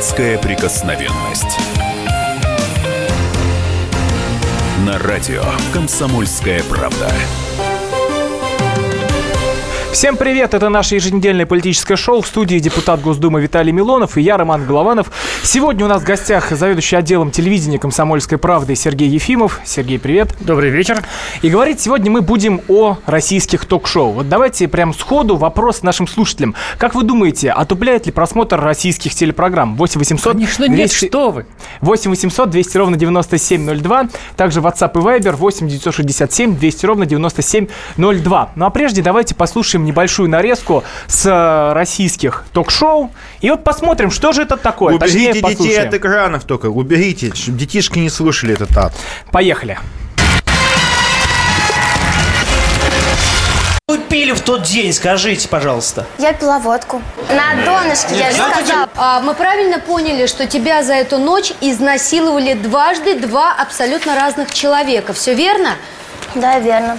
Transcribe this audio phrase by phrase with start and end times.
[0.00, 1.58] Детская прикосновенность.
[4.86, 5.42] На радио
[5.74, 7.12] «Комсомольская правда».
[9.92, 10.54] Всем привет!
[10.54, 15.10] Это наше еженедельное политическое шоу в студии депутат Госдумы Виталий Милонов и я, Роман Голованов.
[15.42, 19.60] Сегодня у нас в гостях заведующий отделом телевидения «Комсомольской правды» Сергей Ефимов.
[19.64, 20.34] Сергей, привет!
[20.40, 21.02] Добрый вечер!
[21.40, 24.12] И говорить сегодня мы будем о российских ток-шоу.
[24.12, 26.54] Вот давайте прям сходу вопрос нашим слушателям.
[26.76, 29.76] Как вы думаете, отупляет ли просмотр российских телепрограмм?
[29.76, 30.78] 8 800 Конечно 200...
[30.78, 31.46] нет, что вы!
[31.80, 34.08] 8 800 200 ровно 9702.
[34.36, 38.52] Также WhatsApp и Viber 8 967 200 ровно 9702.
[38.54, 43.10] Ну а прежде давайте послушаем небольшую нарезку с э, российских ток-шоу.
[43.40, 44.96] И вот посмотрим, что же это такое.
[44.96, 46.66] Уберите Точнее, детей от экранов только.
[46.66, 48.92] Уберите, чтобы детишки не слушали этот ад.
[49.32, 49.78] Поехали.
[53.90, 56.06] Вы пили в тот день, скажите, пожалуйста.
[56.18, 57.02] Я пила водку.
[57.28, 58.88] На донышке, я же сказала.
[58.94, 65.12] А, мы правильно поняли, что тебя за эту ночь изнасиловали дважды два абсолютно разных человека.
[65.12, 65.70] Все верно?
[66.34, 66.98] Да, верно.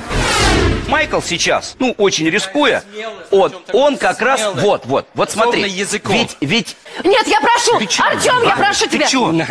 [0.88, 2.84] Майкл сейчас, ну, очень рискуя,
[3.30, 5.64] он, он как раз, вот, вот, вот смотри.
[5.64, 6.76] Ведь, ведь...
[7.06, 9.06] Нет, я прошу, Артем, я прошу тебя.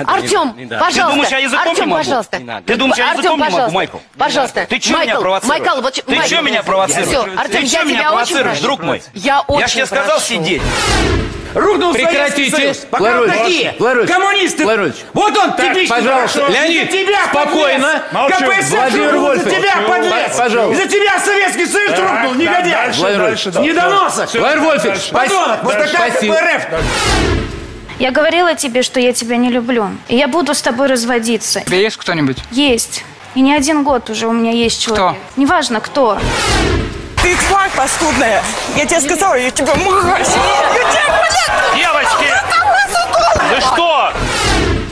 [0.06, 0.92] Артем, пожалуйста.
[0.92, 2.02] Ты думаешь, я языком Артем, не могу?
[2.02, 2.62] пожалуйста.
[2.66, 3.98] Ты думаешь, я языком не могу, Майкл?
[4.18, 4.66] Пожалуйста.
[4.68, 5.60] Ты чё меня провоцируешь?
[5.60, 7.08] Майкл, вот, Ты чё меня провоцируешь?
[7.08, 9.02] Все, Артем, Ты чё я меня провоцируешь, друг мой?
[9.14, 10.62] Я очень Я ж тебе сказал сидеть.
[11.54, 12.50] Рухнул Прекратите.
[12.50, 12.76] Советский Союз.
[12.90, 14.66] Пока Ларович, такие Ларович, коммунисты.
[14.66, 14.94] Ларович.
[15.12, 15.88] Вот он, типичный.
[15.88, 16.38] пожалуйста.
[16.38, 16.52] хорошо.
[16.52, 18.02] Леонид, тебя, спокойно.
[18.12, 18.38] подлец.
[18.38, 19.46] КПСС Владимир рухнул Вольфович.
[19.46, 20.36] из-за тебя, подлец.
[20.36, 20.82] Пожалуйста.
[20.82, 22.92] Из-за тебя Советский Союз рухнул, негодяй.
[22.92, 23.54] Владимир Вольфович.
[23.56, 24.34] Недоносок.
[24.34, 25.64] Владимир Вольфович, Подонок.
[25.64, 26.10] Вот такая.
[26.10, 26.66] КПРФ.
[27.98, 29.90] Я говорила тебе, что я тебя не люблю.
[30.08, 31.60] И я буду с тобой разводиться.
[31.60, 32.38] тебя есть кто-нибудь?
[32.50, 33.04] Есть.
[33.34, 35.18] И не один год уже у меня есть человек.
[35.36, 36.18] Неважно, кто.
[37.22, 38.42] Ты тварь паскудная!
[38.76, 40.28] Я тебе сказала, я тебя мразь!
[40.74, 41.20] Я тебя,
[41.74, 42.32] Девочки.
[43.54, 44.12] Вы что?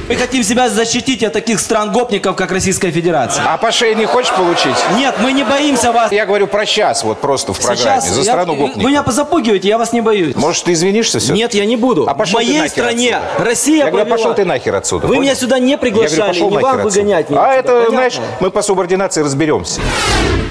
[0.08, 3.44] Мы хотим себя защитить от таких стран гопников, как Российская Федерация.
[3.46, 4.74] А по шее не хочешь получить?
[4.96, 6.10] Нет, мы не боимся вас.
[6.10, 9.04] Я говорю про сейчас, вот просто в программе, Сейчас за я- страну вы- Вы меня
[9.06, 10.34] запугиваете, я вас не боюсь.
[10.34, 11.34] Может, ты извинишься все?
[11.34, 12.06] Нет, я не буду.
[12.08, 13.44] А пошел В ты моей нахер стране отсюда.
[13.44, 14.16] Россия Я говорю, повела.
[14.16, 15.02] пошел ты нахер отсюда.
[15.06, 15.22] Вы понял?
[15.22, 16.94] меня сюда не Я говорю, приглашали, пошел не нахер вам отсюда.
[16.94, 17.90] выгонять меня А отсюда, это, понятно?
[17.96, 19.80] знаешь, мы по субординации разберемся.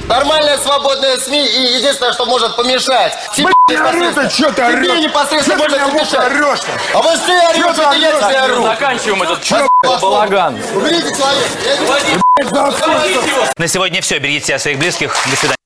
[0.08, 3.12] Нормальная свободная СМИ и единственное, что может помешать.
[3.36, 4.30] Тебе непосредственно.
[4.30, 4.88] что ты орешь?
[4.88, 6.32] Тебе непосредственно ты может помешать.
[6.32, 6.60] орешь
[6.94, 8.64] А вот ты орешь, ты это я тебе ору.
[8.64, 9.44] Заканчиваем этот
[10.02, 10.56] балаган.
[10.76, 12.24] Уберите человека.
[13.58, 14.20] На сегодня все.
[14.20, 15.10] Берегите себя, своих близких.
[15.30, 15.58] До свидания.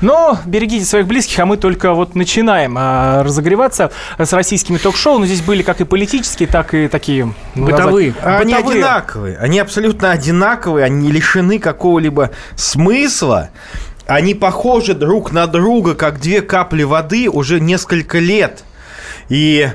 [0.00, 5.18] Но берегите своих близких, а мы только вот начинаем а, разогреваться с российскими ток-шоу.
[5.18, 7.32] Но здесь были как и политические, так и такие...
[7.54, 8.14] ну, Бытовые.
[8.22, 8.78] Они бытовые.
[8.78, 9.38] одинаковые.
[9.38, 10.84] Они абсолютно одинаковые.
[10.86, 13.50] Они лишены какого-либо смысла.
[14.06, 18.64] Они похожи друг на друга, как две капли воды уже несколько лет.
[19.28, 19.70] И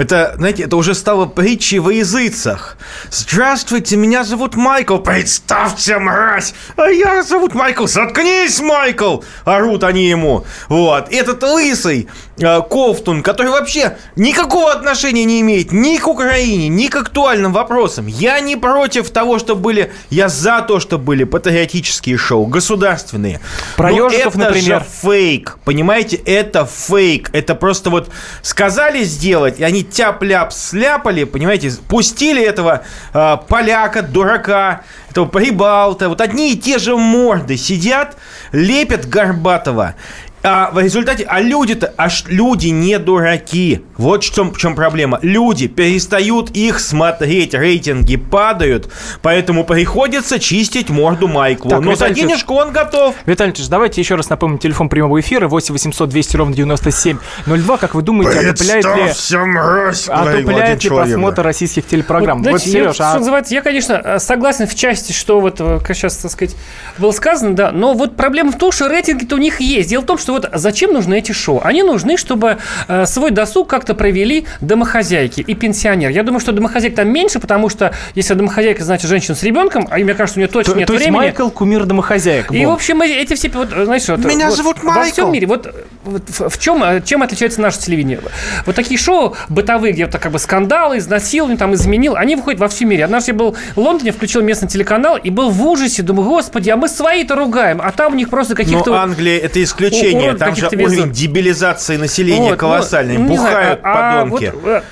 [0.00, 2.76] это, знаете, это уже стало притчей во языцах.
[3.10, 4.98] Здравствуйте, меня зовут Майкл.
[4.98, 6.54] Представьте, мразь!
[6.76, 7.86] А я зовут Майкл.
[7.86, 9.22] Заткнись, Майкл!
[9.44, 10.44] Орут они ему.
[10.68, 11.08] Вот.
[11.10, 12.08] Этот лысый
[12.38, 18.06] э, Ковтун, который вообще никакого отношения не имеет ни к Украине, ни к актуальным вопросам.
[18.06, 19.92] Я не против того, что были...
[20.10, 23.40] Я за то, что были патриотические шоу, государственные.
[23.76, 24.80] Про Но ежиков, это например.
[24.80, 25.58] же фейк.
[25.64, 27.30] Понимаете, это фейк.
[27.32, 28.10] Это просто вот
[28.42, 32.82] сказали сделать, и они тяп-ляп сляпали, понимаете, пустили этого
[33.12, 36.08] э, поляка, дурака, этого прибалта.
[36.08, 38.16] Вот одни и те же морды сидят,
[38.52, 39.94] лепят Горбатова.
[40.42, 43.82] А в результате, а люди-то, аж люди не дураки.
[43.96, 45.18] Вот в чем, в чем проблема.
[45.22, 48.88] Люди перестают их смотреть, рейтинги падают,
[49.22, 51.70] поэтому приходится чистить морду Майклу.
[51.70, 53.16] Так, Но за Виталий Ильич, денежку он готов.
[53.26, 57.76] Виталий Ильич, давайте еще раз напомним телефон прямого эфира 8 800 200 ровно 9702.
[57.78, 62.42] Как вы думаете, отупляет ли, мразь, отупляет ли просмотр российских телепрограмм?
[62.42, 65.40] Вот, Вот, знаете, я, Сереж, что а называется, я, конечно, э, согласен в части, что
[65.40, 66.54] вот э, как сейчас, так сказать,
[66.98, 69.90] было сказано, да, но вот проблема в том, что рейтинги-то у них есть.
[69.90, 71.60] Дело в том, что вот зачем нужны эти шоу?
[71.62, 72.58] Они нужны, чтобы
[72.88, 76.10] э, свой досуг как-то провели домохозяйки и пенсионер.
[76.10, 79.98] Я думаю, что домохозяйк там меньше, потому что если домохозяйка, значит, женщина с ребенком, а
[79.98, 81.20] мне кажется, у нее точно то, нет то есть времени.
[81.20, 82.52] Майкл кумир домохозяек.
[82.52, 85.12] И, в общем, эти все, вот, знаешь, вот, Меня вот зовут Во Майкл.
[85.12, 85.74] всем мире, вот,
[86.04, 88.20] вот в в чем, э, чем отличается наше телевидение?
[88.66, 92.68] Вот такие шоу бытовые, где вот как бы скандалы, изнасилования, там, изменил, они выходят во
[92.68, 93.04] всем мире.
[93.04, 96.76] Однажды я был в Лондоне, включил местный телеканал и был в ужасе, думаю, господи, а
[96.76, 98.90] мы свои-то ругаем, а там у них просто каких-то...
[98.90, 100.17] Но Англия это исключение.
[100.24, 103.18] Уродов Там же уровень дебилизации населения Вот, колоссальный.
[103.18, 104.52] ну, не знаю, Бухают а- а подонки.
[104.54, 104.82] вот, э,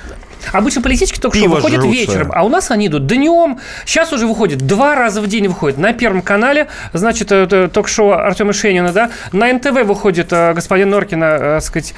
[0.53, 3.59] Обычно политические ток-шоу Пиво выходят жрут вечером, а у нас они идут днем.
[3.85, 5.77] Сейчас уже выходит два раза в день выходит.
[5.77, 9.09] На Первом канале, значит, это ток-шоу Артема Шенина, да.
[9.31, 11.93] На НТВ выходит э, господин Норкина, э, сказать,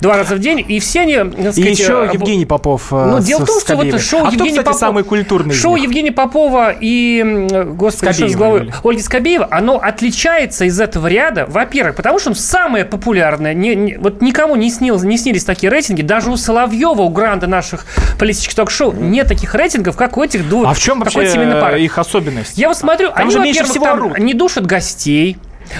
[0.00, 0.64] два раза в день.
[0.66, 2.92] И все они, так И сказать, еще э, Евгений Попов.
[2.92, 5.54] э, ну, дело в том, что вот шоу а кто, Евгения кстати, Попова- самый культурный
[5.54, 5.76] Шоу?
[5.76, 8.72] Евгения Попова и господи, что с головой?
[8.84, 13.54] Ольги Скобеева, оно отличается из этого ряда, во-первых, потому что он самое популярное.
[13.54, 16.02] Не- не- вот никому не, снилось, не снились такие рейтинги.
[16.02, 17.86] Даже у Соловьева, у гранда наших
[18.18, 20.68] политических ток-шоу, нет таких рейтингов, как у этих двух.
[20.68, 22.56] А в чем вообще э, их особенность?
[22.58, 24.18] Я вот смотрю, Там они, во-первых, всего там орут.
[24.18, 25.38] не душат гостей.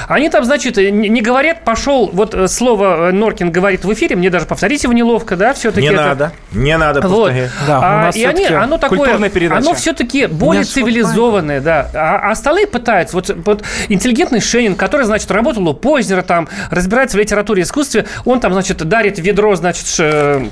[0.08, 4.16] Они там, значит, не не говорят, пошел, вот э, слово э, Норкин говорит в эфире,
[4.16, 5.88] мне даже повторить его неловко, да, все-таки.
[5.88, 6.04] Не это...
[6.04, 7.26] надо, не надо Вот.
[7.28, 7.50] повторять.
[7.66, 9.58] Да, у А, нас и они, оно такое, передача.
[9.60, 11.88] оно все-таки более цивилизованное, да.
[11.94, 13.16] А, а остальные пытаются.
[13.16, 18.06] Вот, вот интеллигентный Шенин, который, значит, работал у Познера, там, разбирается в литературе и искусстве,
[18.24, 20.42] он там, значит, дарит ведро, значит, ш-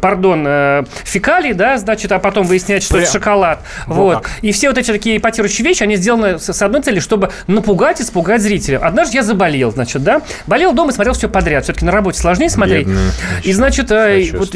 [0.00, 3.12] пардон, э, фекалий, да, значит, а потом выясняет, что это Прям.
[3.22, 3.58] шоколад.
[3.86, 4.26] Вот Вот.
[4.42, 8.00] И все вот эти такие эпатирующие вещи, они сделаны с, с одной целью, чтобы напугать,
[8.00, 8.75] испугать зрителя.
[8.78, 10.22] Однажды я заболел, значит, да.
[10.46, 11.64] Болел дома и смотрел все подряд.
[11.64, 12.86] Все-таки на работе сложнее смотреть.
[12.86, 13.10] Бедный.
[13.42, 14.54] И, значит, э, вот.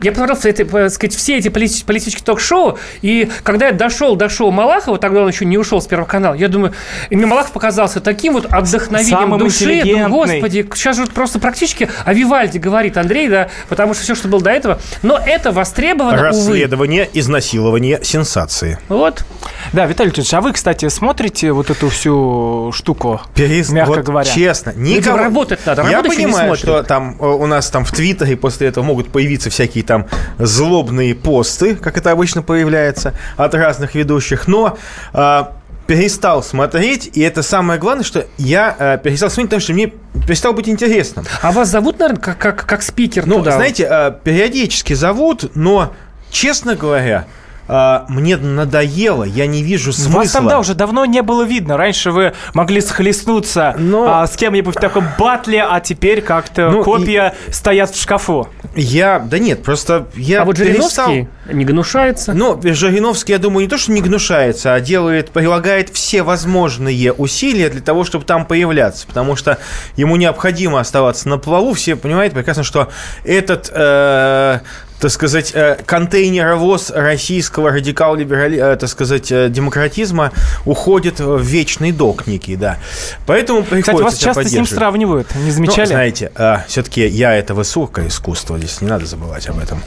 [0.00, 4.50] Я- посмотрел так сказать, все эти полити- политические ток-шоу, и когда я дошел до шоу
[4.50, 6.72] Малахова, тогда он еще не ушел с Первого канала, я думаю,
[7.10, 9.72] и мне Малахов показался таким вот отдохновением Самым души.
[9.72, 14.14] Я думаю, господи, сейчас же просто практически о Вивальди говорит Андрей, да, потому что все,
[14.14, 14.78] что было до этого.
[15.02, 16.22] Но это востребовано, увы.
[16.28, 18.78] Расследование, изнасилование, сенсации.
[18.88, 19.24] Вот.
[19.72, 24.30] Да, Виталий Леонидович, а вы, кстати, смотрите вот эту всю штуку, Перес- мягко вот говоря?
[24.30, 25.18] Честно, никого...
[25.18, 29.10] работать надо, Я понимаю, что там э, у нас там в Твиттере после этого могут
[29.10, 30.06] появиться всякие там
[30.38, 34.78] злобные посты, как это обычно появляется от разных ведущих, но
[35.12, 35.44] э,
[35.88, 39.92] перестал смотреть, и это самое главное, что я э, перестал смотреть, потому что мне
[40.26, 41.24] перестал быть интересным.
[41.42, 43.52] А вас зовут, наверное, как, как, как спикер Ну, туда?
[43.52, 45.94] знаете, э, периодически зовут, но,
[46.30, 47.24] честно говоря,
[47.68, 50.18] э, мне надоело, я не вижу смысла.
[50.20, 51.76] Вас тогда уже давно не было видно.
[51.76, 56.82] Раньше вы могли схлестнуться Но- а, с кем-нибудь в таком батле, а теперь как-то Ну,
[56.84, 58.48] копья стоят в шкафу.
[58.74, 61.08] Я, да нет, просто я а вот перестал...
[61.08, 62.32] Жириновский не гнушается.
[62.34, 67.68] Ну, Жириновский, я думаю, не то, что не гнушается, а делает, прилагает все возможные усилия
[67.70, 69.58] для того, чтобы там появляться, потому что
[69.96, 71.72] ему необходимо оставаться на плаву.
[71.72, 72.90] Все понимают прекрасно, что
[73.24, 74.60] этот, э,
[75.00, 80.32] так сказать, э, контейнеровоз российского радикал-либерали, э, так сказать, э, демократизма
[80.64, 82.78] уходит в вечный док некий, да.
[83.26, 85.34] Поэтому приходится Кстати, вас часто с ним сравнивают.
[85.36, 85.86] Не Ну, замечали?
[85.86, 86.32] знаете,
[86.66, 89.82] все-таки я это высокое искусство, здесь не надо забывать об этом.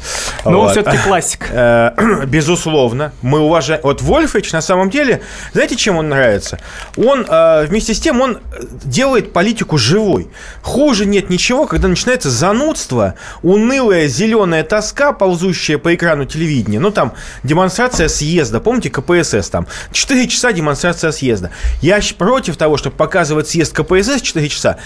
[0.46, 0.72] Но он Вот.
[0.72, 1.50] все-таки классик.
[2.28, 3.82] Безусловно, мы уважаем.
[3.84, 5.22] Вот Вольфович на самом деле,
[5.54, 6.60] знаете, чем он нравится?
[6.96, 7.26] Он
[7.68, 8.40] вместе с тем он
[8.84, 10.30] делает политику живой.
[10.62, 16.80] Хуже нет ничего, когда начинается занудство, унылая зеленая тоска, ползущая по экрану телевидения.
[16.80, 17.14] Ну там
[17.44, 19.68] демонстрация съезда, помните КПСС там?
[19.92, 21.50] 4 часа демонстрация съезда.
[21.82, 24.78] Я против того, чтобы показывать съезд КПСС 4 часа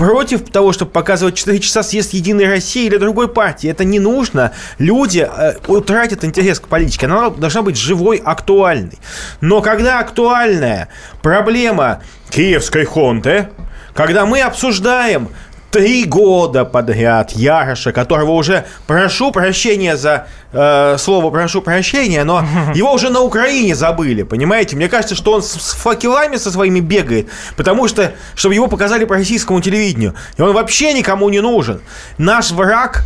[0.00, 3.68] против того, чтобы показывать 4 часа съезд Единой России или другой партии.
[3.68, 4.52] Это не нужно.
[4.78, 7.04] Люди э, утратят интерес к политике.
[7.04, 8.98] Она должна быть живой, актуальной.
[9.42, 10.88] Но когда актуальная
[11.20, 13.50] проблема киевской хунты,
[13.92, 15.28] когда мы обсуждаем
[15.70, 22.44] три года подряд Яроша, которого уже прошу прощения за э, слово прошу прощения, но
[22.74, 24.76] его уже на Украине забыли, понимаете?
[24.76, 29.04] Мне кажется, что он с, с факелами со своими бегает, потому что, чтобы его показали
[29.04, 30.14] по российскому телевидению.
[30.36, 31.80] И он вообще никому не нужен.
[32.18, 33.04] Наш враг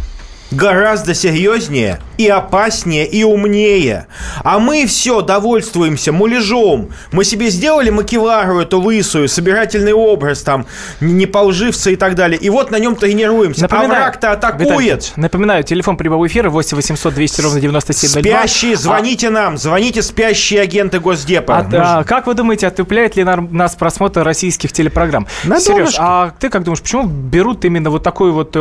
[0.54, 4.06] гораздо серьезнее и опаснее и умнее.
[4.42, 6.90] А мы все довольствуемся муляжом.
[7.12, 10.66] Мы себе сделали макевару эту лысую, собирательный образ там,
[11.00, 12.38] не полживца и так далее.
[12.38, 13.66] И вот на нем тренируемся.
[13.66, 14.70] а враг-то атакует.
[14.70, 18.20] Виталий, напоминаю, телефон прямого эфира 8 800 200 ровно 9702.
[18.20, 21.58] Спящие, звоните нам, звоните спящие агенты Госдепа.
[21.58, 25.26] А, Мы а, ж- как вы думаете, отупляет ли нас просмотр российских телепрограмм?
[25.44, 28.58] На Сереж, а ты как думаешь, почему берут именно вот такую вот э,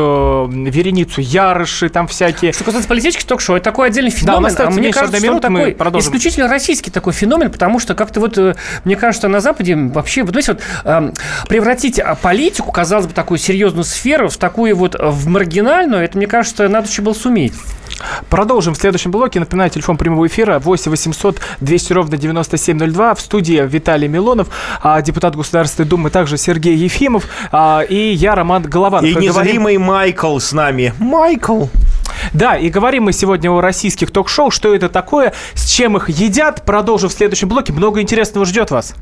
[0.49, 1.21] вереницу
[1.83, 2.53] Ярыши, там всякие...
[2.53, 4.43] Что касается политических ток-шоу, это такой отдельный Да, у феномен.
[4.43, 6.07] нас остается а мне кажется, что он такой продолжим.
[6.07, 10.31] исключительно российский такой феномен, потому что как-то вот, э, мне кажется, на Западе вообще, вот,
[10.31, 11.13] знаете, вот, эм,
[11.47, 16.17] превратить а, политику, казалось бы, такую серьезную сферу в такую вот э, в маргинальную, это,
[16.17, 17.53] мне кажется, надо еще было суметь.
[18.29, 19.39] Продолжим в следующем блоке.
[19.39, 23.15] Напоминаю, телефон прямого эфира 8 800 200 ровно 9702.
[23.15, 24.47] В студии Виталий Милонов,
[24.81, 29.09] а, депутат Государственной Думы, также Сергей Ефимов а, и я, Роман Голованов.
[29.09, 30.93] И говорим- незримый Майкл с нами.
[30.99, 31.65] Майкл.
[32.33, 36.63] Да, и говорим мы сегодня о российских ток-шоу, что это такое, с чем их едят.
[36.65, 37.73] Продолжим в следующем блоке.
[37.73, 38.93] Много интересного ждет вас.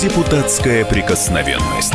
[0.00, 1.94] Депутатская прикосновенность.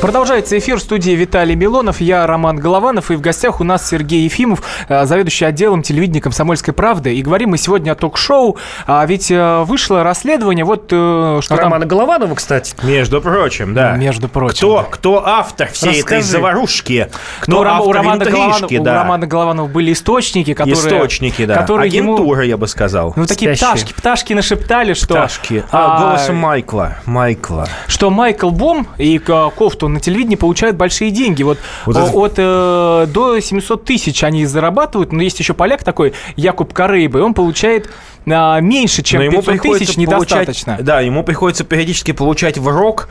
[0.00, 4.22] Продолжается эфир в студии Виталий Милонов, я Роман Голованов, и в гостях у нас Сергей
[4.24, 7.16] Ефимов, э, заведующий отделом телевидения «Комсомольской правды».
[7.16, 11.80] И говорим мы сегодня о ток-шоу, а ведь э, вышло расследование, вот э, что Романа
[11.80, 11.88] там...
[11.88, 12.76] Голованова, кстати.
[12.84, 13.96] Между прочим, да.
[13.96, 14.56] Между прочим.
[14.56, 16.22] Кто, кто автор всей этой Расскажи.
[16.22, 17.08] заварушки?
[17.40, 18.94] Кто Ну, Ром- у автор Романа, Голованова, интрижки, у да.
[19.02, 20.74] Романа Голованова были источники, которые...
[20.76, 21.56] Источники, да.
[21.56, 23.14] Которые ему- Агентура, я бы сказал.
[23.16, 23.68] Ну, такие Спящие.
[23.74, 25.14] пташки, пташки нашептали, что...
[25.14, 25.64] Пташки.
[25.72, 26.98] А, а, голосом Майкла.
[27.04, 27.66] Майкла.
[27.88, 29.50] что Майкл Бом и э,
[29.88, 31.42] На телевидении получают большие деньги.
[31.42, 35.82] Вот, Вот о- это- от э, до 700 тысяч они зарабатывают, но есть еще поляк
[35.84, 37.90] такой, Якуб Карейба, и он получает
[38.30, 40.72] а, меньше, чем Но ему 500 приходится тысяч, недостаточно.
[40.74, 43.08] Получать, да, ему приходится периодически получать в рок,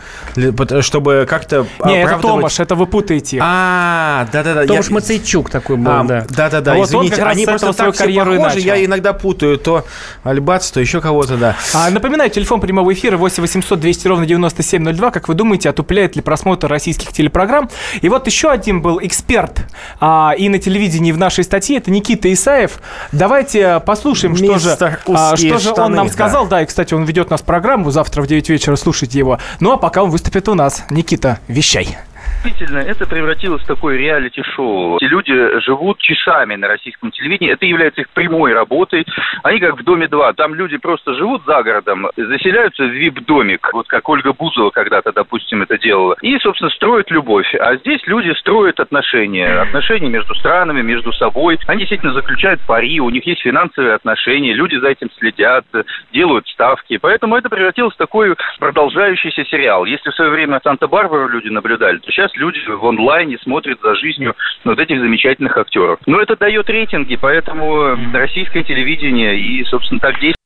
[0.81, 3.39] чтобы как-то Не, это Томаш, это вы путаете.
[3.41, 4.65] А, да-да-да.
[4.67, 6.25] Томаш я- Мацейчук такой был, А, да.
[6.29, 8.59] Да-да-да, А вот извините, они просто так все похожи, начал.
[8.59, 9.85] я иногда путаю то
[10.23, 11.55] Альбац, то еще кого-то, да.
[11.73, 15.11] А, напоминаю, телефон прямого эфира 8 800 200 ровно 9702.
[15.11, 17.69] Как вы думаете, отупляет ли просмотр российских телепрограмм?
[18.01, 19.65] И вот еще один был эксперт
[19.99, 21.77] а, и на телевидении и в нашей статье.
[21.77, 22.79] Это Никита Исаев.
[23.11, 26.13] Давайте послушаем, что же, а, что же он штаны, нам да.
[26.13, 26.47] сказал.
[26.47, 26.61] Да.
[26.61, 27.91] и, кстати, он ведет нас программу.
[27.91, 29.39] Завтра в 9 вечера слушайте его.
[29.59, 30.83] Ну, а пока он выступит у нас.
[30.89, 31.97] Никита, вещай.
[32.43, 34.97] Действительно, это превратилось в такое реалити-шоу.
[34.97, 37.51] Эти люди живут часами на российском телевидении.
[37.51, 39.05] Это является их прямой работой.
[39.43, 40.33] Они как в «Доме-2».
[40.35, 43.69] Там люди просто живут за городом, заселяются в вип-домик.
[43.73, 46.15] Вот как Ольга Бузова когда-то, допустим, это делала.
[46.21, 47.53] И, собственно, строят любовь.
[47.55, 49.59] А здесь люди строят отношения.
[49.59, 51.59] Отношения между странами, между собой.
[51.67, 54.53] Они действительно заключают пари, у них есть финансовые отношения.
[54.53, 55.65] Люди за этим следят,
[56.13, 56.97] делают ставки.
[56.97, 59.85] Поэтому это превратилось в такой продолжающийся сериал.
[59.85, 64.35] Если в свое время Санта-Барбару люди наблюдали, то сейчас люди в онлайне смотрят за жизнью
[64.63, 65.99] вот этих замечательных актеров.
[66.05, 70.37] Но это дает рейтинги, поэтому российское телевидение и, собственно, так действует.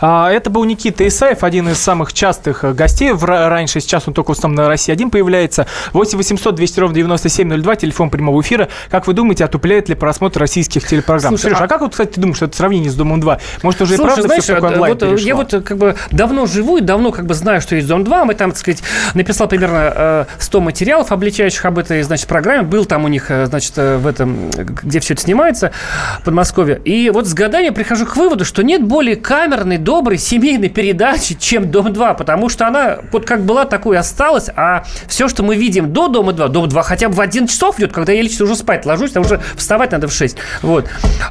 [0.00, 3.12] А, Это был Никита Исаев, один из самых частых э, гостей.
[3.12, 5.66] В- Раньше, сейчас он только основном на России один появляется.
[5.92, 8.68] 8 800 200 ровно 9702, телефон прямого эфира.
[8.90, 11.30] Как вы думаете, отупляет ли просмотр российских телепрограмм?
[11.32, 11.64] Слушай, Сереж, а...
[11.64, 13.40] а- как вот, кстати, ты думаешь, это сравнение с Домом-2?
[13.62, 15.26] Может, уже и Слушай, правда знаешь, все э, онлайн вот, перешло?
[15.28, 18.04] я вот э, как бы давно живу и давно как бы знаю, что есть Дом
[18.04, 18.24] 2.
[18.26, 18.82] Мы там, так сказать,
[19.14, 22.62] написал примерно э, 100 материалов, обличающих об этой, значит, программе.
[22.62, 25.72] Был там у них, значит, в этом, где все это снимается,
[26.20, 26.80] в Подмосковье.
[26.84, 31.70] И вот с годами прихожу к выводу, что нет более камерной, доброй, семейной передачи, чем
[31.70, 35.92] Дом 2, потому что она вот как была, такой осталась, а все, что мы видим
[35.92, 38.56] до Дома 2, Дом 2 хотя бы в 11 часов идет, когда я лично уже
[38.56, 40.36] спать ложусь, там уже вставать надо в 6.
[40.62, 40.86] Вот.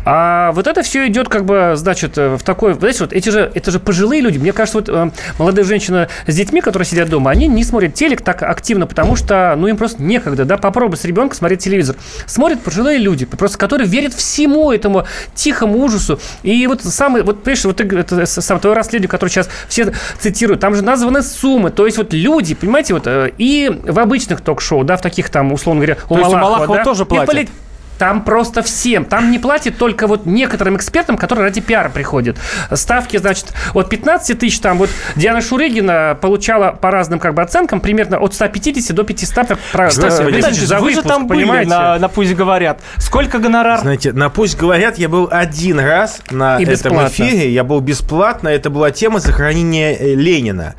[0.06, 3.52] А вот это все идет как бы, значит, э, в такой, знаете, вот эти же,
[3.54, 4.38] это же пожилые люди.
[4.38, 8.22] Мне кажется, вот э, молодые женщины с детьми, которые сидят дома, они не смотрят телек
[8.22, 11.98] так активно, потому что, ну, им просто некогда, да, попробуй с ребенком смотреть телевизор.
[12.26, 16.22] Смотрят пожилые люди, просто которые верят всему этому тихому ужасу.
[16.44, 20.62] И вот самый, вот, понимаешь, вот ты, это сам твое расследование, которое сейчас все цитируют,
[20.62, 24.84] там же названы суммы, то есть вот люди, понимаете, вот э, и в обычных ток-шоу,
[24.84, 27.06] да, в таких там, условно говоря, у То есть у Малахова, Малахова да, тоже и
[27.06, 27.28] платят?
[27.28, 27.50] поли-
[27.98, 29.06] Там просто всем.
[29.06, 32.38] Там не платят только вот некоторым экспертам, которые ради пиара приходят.
[32.74, 37.80] Ставки, значит, от 15 тысяч, там вот Диана Шурыгина получала по разным как бы оценкам
[37.80, 41.42] примерно от 150 до 500 про- Кстати, э, тысяч за вы же выпуск, там были
[41.44, 41.70] понимаете?
[41.70, 42.82] на, на «Пусть говорят».
[42.98, 43.80] Сколько гонорар?
[43.80, 47.08] Знаете, на «Пусть говорят» я был один раз на И этом бесплатно.
[47.08, 47.52] эфире.
[47.54, 48.50] Я был бесплатно.
[48.50, 50.76] Это была тема захоронения э, Ленина.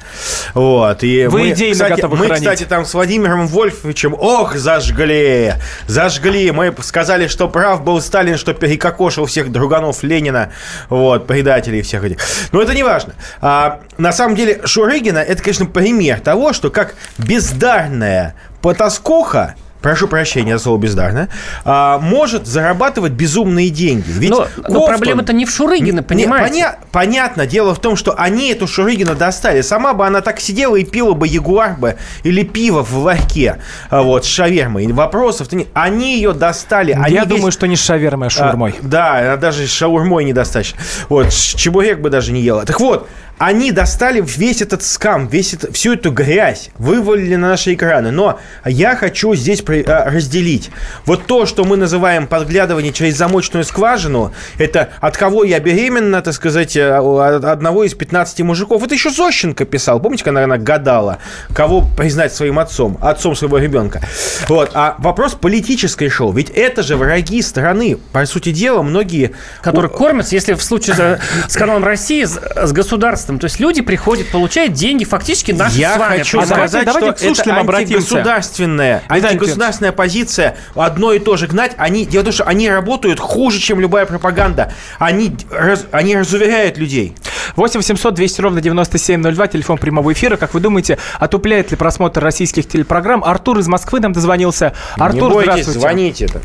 [0.55, 1.03] Вот.
[1.03, 2.43] И Вы мы, идейно кстати, готовы Мы, хоронить.
[2.45, 5.55] кстати, там с Владимиром Вольфовичем, ох, зажгли,
[5.87, 6.51] зажгли.
[6.51, 10.53] Мы сказали, что прав был Сталин, что перекокошил всех друганов Ленина,
[10.89, 12.19] вот, предателей всех этих.
[12.53, 13.15] Но это не важно.
[13.41, 20.57] А, на самом деле, Шурыгина, это, конечно, пример того, что как бездарная потаскуха, Прошу прощения
[20.59, 21.29] за слово бездарно.
[21.65, 24.05] а, может зарабатывать безумные деньги.
[24.09, 26.53] Ведь Но, но проблема-то не в Шурыгино, не, понимаете?
[26.55, 27.47] поня- понятно.
[27.47, 29.61] Дело в том, что они эту Шурыгину достали.
[29.61, 33.57] Сама бы она так сидела и пила бы ягуар бы или пиво в ларьке
[33.91, 34.87] а, вот, с шавермой.
[34.93, 35.69] Вопросов-то нет.
[35.75, 36.93] Они ее достали.
[36.93, 38.73] Они Я весь- думаю, что не с шавермой, а с шаурмой.
[38.81, 40.81] а, да, она даже с шаурмой недостаточно.
[41.09, 42.65] Вот, чебурек бы даже не ела.
[42.65, 47.75] Так вот, они достали весь этот скам, весь это, всю эту грязь, вывалили на наши
[47.75, 48.11] экраны.
[48.11, 50.71] Но я хочу здесь а, разделить.
[51.05, 56.33] Вот то, что мы называем подглядывание через замочную скважину, это от кого я беременна, так
[56.33, 58.83] сказать, э, от одного из 15 мужиков.
[58.83, 61.19] Это еще Зощенко писал, помните, когда она гадала,
[61.55, 64.01] кого признать своим отцом, отцом своего ребенка.
[64.49, 64.71] Вот.
[64.73, 69.33] А вопрос политической шоу, ведь это же враги страны, по сути дела, многие...
[69.61, 73.41] Которые кормятся, если в случае с э, каналом России, с государством 2019.
[73.41, 76.19] То есть люди приходят, получают деньги фактически наши Я с вами.
[76.19, 81.73] хочу а сказать, давайте, что давайте это антигосударственная, антигосударственная позиция одно и то же гнать.
[81.77, 84.73] Они, дело в том, что они работают хуже, чем любая пропаганда.
[84.99, 87.15] Они, раз, они разуверяют людей.
[87.57, 90.37] 8 800 200 ровно 9702, телефон прямого эфира.
[90.37, 93.25] Как вы думаете, отупляет ли просмотр российских телепрограмм?
[93.25, 94.73] Артур из Москвы нам дозвонился.
[94.97, 95.81] Артур, Не бойтесь, здравствуйте.
[95.81, 96.25] звоните.
[96.27, 96.41] -то.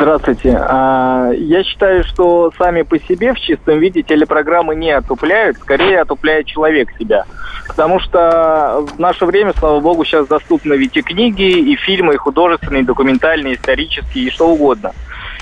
[0.00, 0.56] Здравствуйте.
[0.60, 6.46] А, Я считаю, что сами по себе в чистом виде телепрограммы не отупляют, скорее отупляет
[6.46, 7.24] человек себя.
[7.66, 12.16] Потому что в наше время, слава богу, сейчас доступны ведь и книги, и фильмы, и
[12.16, 14.92] художественные, и документальные, исторические, и что угодно.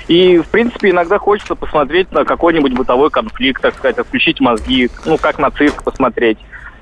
[0.07, 5.19] И, в принципе, иногда хочется посмотреть на какой-нибудь бытовой конфликт, так сказать, отключить мозги, ну,
[5.19, 6.39] как на цирк посмотреть.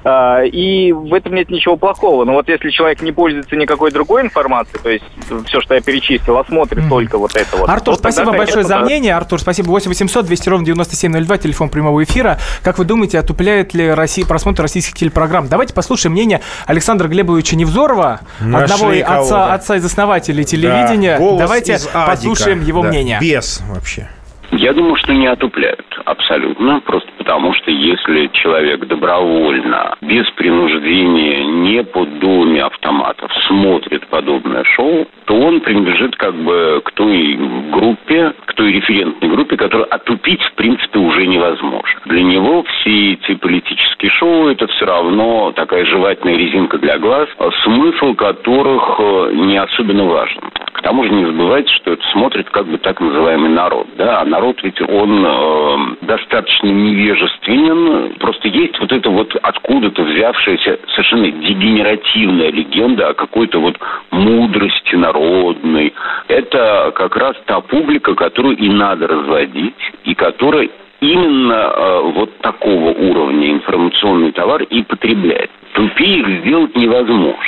[0.07, 2.25] А, И в этом нет ничего плохого.
[2.25, 5.03] Но вот если человек не пользуется никакой другой информацией, то есть
[5.47, 7.67] все, что я перечислил, а смотрит только вот это вот.
[7.67, 8.85] Артур, вот тогда, спасибо большое конечно, за да.
[8.85, 9.15] мнение.
[9.15, 9.69] Артур, спасибо.
[9.69, 12.37] 8 800 200 ровно 9702, телефон прямого эфира.
[12.63, 15.47] Как вы думаете, отупляет ли Россия, просмотр российских телепрограмм?
[15.47, 19.53] Давайте послушаем мнение Александра Глебовича Невзорова, Нашли одного отца, кого-то.
[19.55, 21.13] отца из основателей телевидения.
[21.13, 22.05] Да, голос Давайте из Адика.
[22.05, 23.17] послушаем его Да, мнение.
[23.19, 24.07] Без вообще.
[24.51, 31.83] Я думаю, что не отупляют абсолютно, просто потому что если человек добровольно, без принуждения, не
[31.83, 37.35] под дулами автоматов смотрит подобное шоу, то он принадлежит как бы к той
[37.71, 41.99] группе, к той референтной группе, которую отупить в принципе уже невозможно.
[42.05, 47.27] Для него все эти политические шоу это все равно такая жевательная резинка для глаз,
[47.63, 50.41] смысл которых э, не особенно важен.
[50.73, 53.87] К тому же не забывайте, что это смотрит как бы так называемый народ.
[53.97, 54.21] Да?
[54.21, 56.67] А народ ведь он э, достаточно
[57.15, 58.15] невежественен.
[58.19, 63.77] Просто есть вот это вот откуда-то взявшаяся совершенно дегенеративная легенда о какой-то вот
[64.11, 65.93] мудрости народной.
[66.27, 70.69] Это как раз та публика, которую и надо разводить, и которая
[71.01, 75.51] именно э, вот такого уровня информационный товар и потребляет.
[75.73, 77.43] Тупее их сделать невозможно.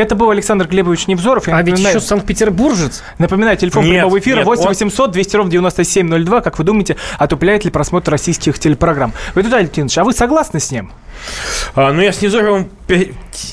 [0.00, 1.46] Это был Александр Глебович Невзоров.
[1.46, 3.02] Я А ведь еще санкт-петербуржец.
[3.18, 6.40] Напоминаю, телефон Нет, прямого эфира нет, 8 он- 800 200 ровно 9702.
[6.40, 9.12] Как вы думаете, отупляет ли просмотр российских телепрограмм?
[9.34, 10.90] Виталий Леонидович, а вы согласны с ним?
[11.74, 12.70] А, ну, я с Невзоровым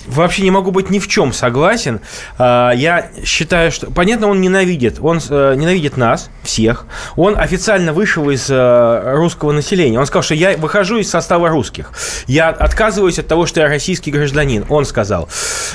[0.07, 2.01] вообще не могу быть ни в чем согласен.
[2.37, 3.91] А, я считаю, что...
[3.91, 4.97] Понятно, он ненавидит.
[5.01, 6.85] Он э, ненавидит нас, всех.
[7.15, 9.99] Он официально вышел из э, русского населения.
[9.99, 11.91] Он сказал, что я выхожу из состава русских.
[12.27, 14.65] Я отказываюсь от того, что я российский гражданин.
[14.69, 15.29] Он сказал.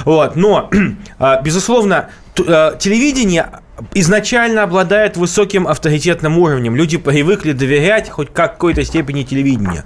[0.05, 0.37] Вот.
[0.37, 0.71] Но,
[1.19, 3.47] а, безусловно, э, телевидение
[3.95, 6.77] изначально обладает высоким авторитетным уровнем.
[6.77, 9.85] Люди привыкли доверять хоть какой-то степени телевидению.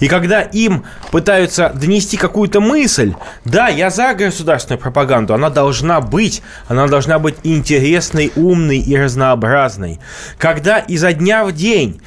[0.00, 6.42] И когда им пытаются донести какую-то мысль, да, я за государственную пропаганду, она должна быть,
[6.66, 10.00] она должна быть интересной, умной и разнообразной.
[10.38, 12.00] Когда изо дня в день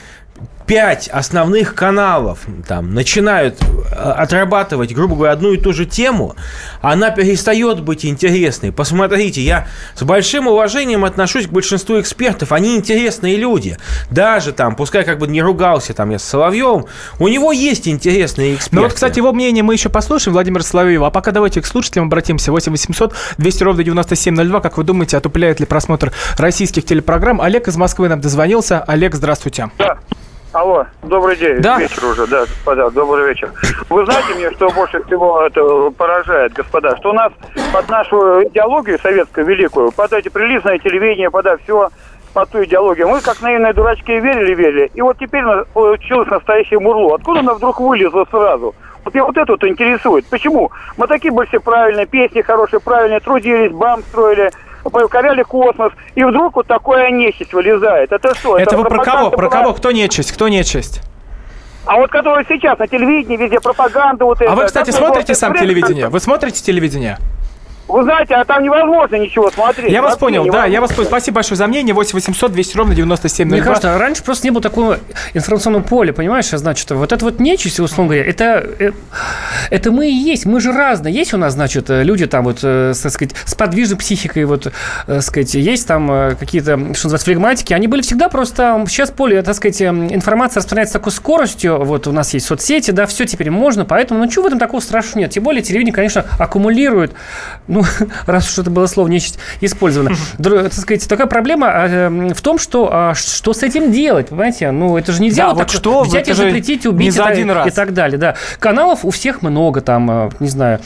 [0.65, 6.35] пять основных каналов там начинают э, отрабатывать, грубо говоря, одну и ту же тему,
[6.81, 8.71] она перестает быть интересной.
[8.71, 12.51] Посмотрите, я с большим уважением отношусь к большинству экспертов.
[12.51, 13.77] Они интересные люди.
[14.09, 16.85] Даже там, пускай как бы не ругался там я с Соловьевым,
[17.19, 18.75] у него есть интересные эксперты.
[18.75, 21.07] Ну вот, кстати, его мнение мы еще послушаем, Владимир Соловьева.
[21.07, 22.51] А пока давайте к слушателям обратимся.
[22.51, 24.61] 8 800 200 ровно 9702.
[24.61, 27.41] Как вы думаете, отупляет ли просмотр российских телепрограмм?
[27.41, 28.83] Олег из Москвы нам дозвонился.
[28.83, 29.71] Олег, здравствуйте.
[29.77, 29.97] Да.
[30.53, 31.77] Алло, добрый день, Да.
[31.79, 33.51] вечер уже, да, господа, добрый вечер.
[33.89, 37.31] Вы знаете мне, что больше всего это поражает, господа, что у нас
[37.71, 41.89] под нашу идеологию советскую великую, под эти прилизное телевидение, под все,
[42.33, 47.15] под ту идеологию, мы как наивные дурачки верили, верили, и вот теперь получилось настоящее мурло.
[47.15, 48.75] Откуда она вдруг вылезла сразу?
[49.05, 50.25] Вот меня вот это вот интересует.
[50.29, 50.69] Почему?
[50.97, 54.51] Мы такие были все правильные, песни хорошие, правильные, трудились, бам строили,
[54.83, 58.11] покоряли космос, и вдруг вот такая нечисть вылезает.
[58.11, 58.57] Это что?
[58.57, 59.29] Это вы про кого?
[59.31, 59.73] Про кого?
[59.73, 60.31] Кто нечисть?
[60.31, 61.01] Кто нечисть?
[61.85, 64.51] А вот которые сейчас на телевидении, везде пропаганда вот это.
[64.51, 66.09] А вы, кстати, смотрите сам телевидение?
[66.09, 67.17] Вы смотрите телевидение?
[67.91, 69.91] Вы знаете, а там невозможно ничего смотреть.
[69.91, 71.07] Я вас понял, да, я вас понял.
[71.07, 71.93] Спасибо большое за мнение.
[71.93, 73.57] 8 800 200 ровно 9702.
[73.57, 74.99] Мне кажется, раньше просто не было такого
[75.33, 78.91] информационного поля, понимаешь, значит, вот это вот нечисть, условно говоря, это, э,
[79.69, 81.13] это мы и есть, мы же разные.
[81.13, 84.71] Есть у нас, значит, э, люди там вот, э, так сказать, с подвижной психикой, вот,
[85.07, 89.55] э, сказать, есть там какие-то, что называется, флегматики, они были всегда просто, сейчас поле, так
[89.55, 93.85] сказать, э, информация распространяется такой скоростью, вот у нас есть соцсети, да, все теперь можно,
[93.85, 95.31] поэтому, ну, чего в этом такого страшного нет?
[95.31, 97.11] Тем более телевидение, конечно, аккумулирует,
[97.67, 97.80] ну,
[98.25, 100.15] раз уж это было слово нечисть использовано.
[100.37, 104.71] Дру- Так сказать, такая проблема э, в том, что а, что с этим делать, понимаете?
[104.71, 107.67] Ну, это же нельзя Да, вот так что, взять и запретить, убить за один раз.
[107.67, 108.35] и так далее, да.
[108.59, 110.79] Каналов у всех много, там, э, не знаю,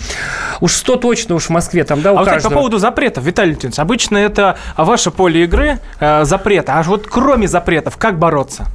[0.61, 3.51] уж 100 точно уж в Москве, там, да, у А вот, по поводу запретов, Виталий
[3.51, 6.71] Леонидович, обычно это ваше поле игры, э, запреты.
[6.71, 8.65] А вот кроме запретов, как бороться?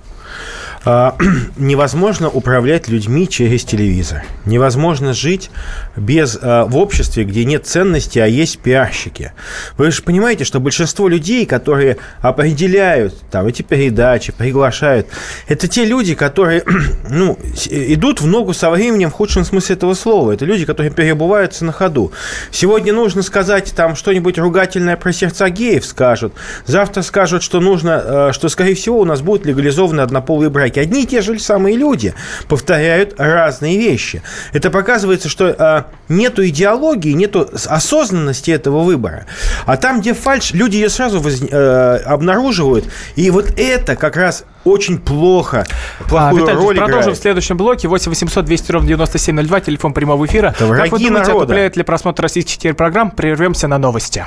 [0.85, 1.15] А,
[1.59, 4.23] невозможно управлять людьми через телевизор.
[4.47, 5.51] Невозможно жить
[5.95, 9.33] без, а, в обществе, где нет ценностей, а есть пиарщики.
[9.77, 15.07] Вы же понимаете, что большинство людей, которые определяют там, эти передачи, приглашают,
[15.49, 16.65] это те люди, которые
[17.11, 20.33] ну, с- идут в ногу со временем в худшем смысле этого слова.
[20.33, 22.13] Это люди, которые перебываются на ходу.
[22.51, 26.33] Сегодня нужно сказать там что-нибудь ругательное про сердца геев скажут.
[26.65, 30.70] Завтра скажут, что нужно, э, что, скорее всего, у нас будут легализованы однополые браки.
[30.79, 32.15] Одни и те же самые люди
[32.49, 34.23] повторяют разные вещи.
[34.53, 39.27] Это показывается, что э, нету идеологии, нету осознанности этого выбора.
[39.67, 42.87] А там, где фальш, люди ее сразу воз- э, обнаруживают.
[43.17, 45.67] И вот это как раз очень плохо.
[46.01, 47.19] А, Плохую Виталий, роль продолжим играет.
[47.19, 47.89] в следующем блоке.
[47.89, 50.49] 8 800 200 ровно 9702, телефон прямого эфира.
[50.49, 51.45] Это как вы думаете, народа.
[51.45, 53.11] отупляет ли просмотр российских телепрограмм?
[53.11, 54.27] Прервемся на новости.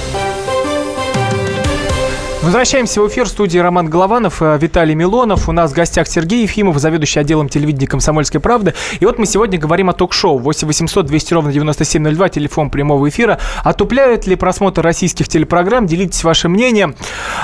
[2.43, 5.47] Возвращаемся в эфир студии Роман Голованов, э, Виталий Милонов.
[5.47, 8.73] У нас в гостях Сергей Ефимов, заведующий отделом телевидения «Комсомольской правды».
[8.99, 10.39] И вот мы сегодня говорим о ток-шоу.
[10.39, 13.37] 8 800 200 ровно 9702, телефон прямого эфира.
[13.63, 15.85] Отупляют ли просмотр российских телепрограмм?
[15.85, 16.95] Делитесь вашим мнением.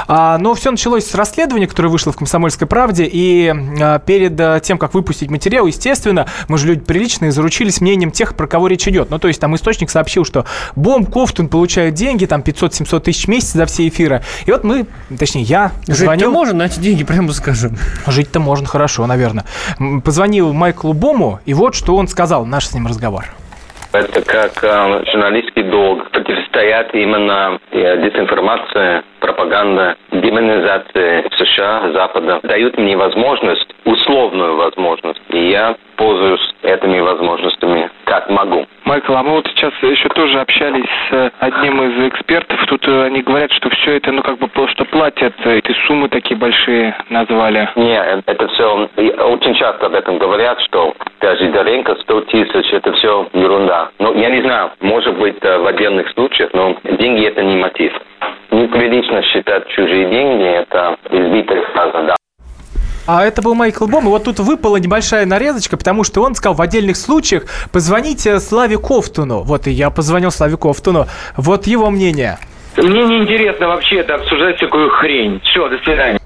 [0.08, 3.08] А, но все началось с расследования, которое вышло в «Комсомольской правде».
[3.10, 8.10] И а, перед а, тем, как выпустить материал, естественно, мы же люди приличные, заручились мнением
[8.10, 9.12] тех, про кого речь идет.
[9.12, 13.28] Ну, то есть там источник сообщил, что Бом Кофтун получает деньги, там 500-700 тысяч в
[13.28, 14.24] месяц за все эфиры.
[14.48, 14.87] И вот мы,
[15.18, 16.32] точнее, я Жить-то звонил...
[16.32, 17.78] можно на эти деньги, прямо скажем.
[18.08, 19.46] Жить-то можно хорошо, наверное.
[20.04, 23.26] Позвонил Майклу Бому, и вот что он сказал, наш с ним разговор.
[23.94, 26.12] Это как э, журналистский долг.
[26.12, 32.40] Противостоят именно э, дезинформация, пропаганда, демонизация США, Запада.
[32.44, 35.22] Дают мне возможность, условную возможность.
[35.30, 38.68] И я пользуюсь этими возможностями как могу.
[38.86, 42.64] Майкл, а мы вот сейчас еще тоже общались с одним из экспертов.
[42.68, 45.34] Тут э, они говорят, что все это, ну, как бы просто платят.
[45.44, 47.68] э, Эти суммы такие большие назвали.
[47.76, 52.94] Не, э, это все, очень часто об этом говорят, что даже Даренко 100 тысяч, это
[52.94, 53.90] все ерунда.
[54.00, 57.92] Ну, я не знаю, может быть, э, в отдельных случаях, но деньги это не мотив.
[58.52, 62.16] Неприлично считать чужие деньги, это избитая фраза, да.
[63.08, 66.56] А это был Майкл Бом, и вот тут выпала небольшая нарезочка, потому что он сказал,
[66.56, 69.44] в отдельных случаях позвоните Славе Кофтуну.
[69.44, 71.06] Вот и я позвонил Славе Кофтуну.
[71.38, 72.38] Вот его мнение.
[72.76, 75.40] Мне неинтересно вообще это обсуждать всякую хрень.
[75.46, 76.20] Все, до свидания.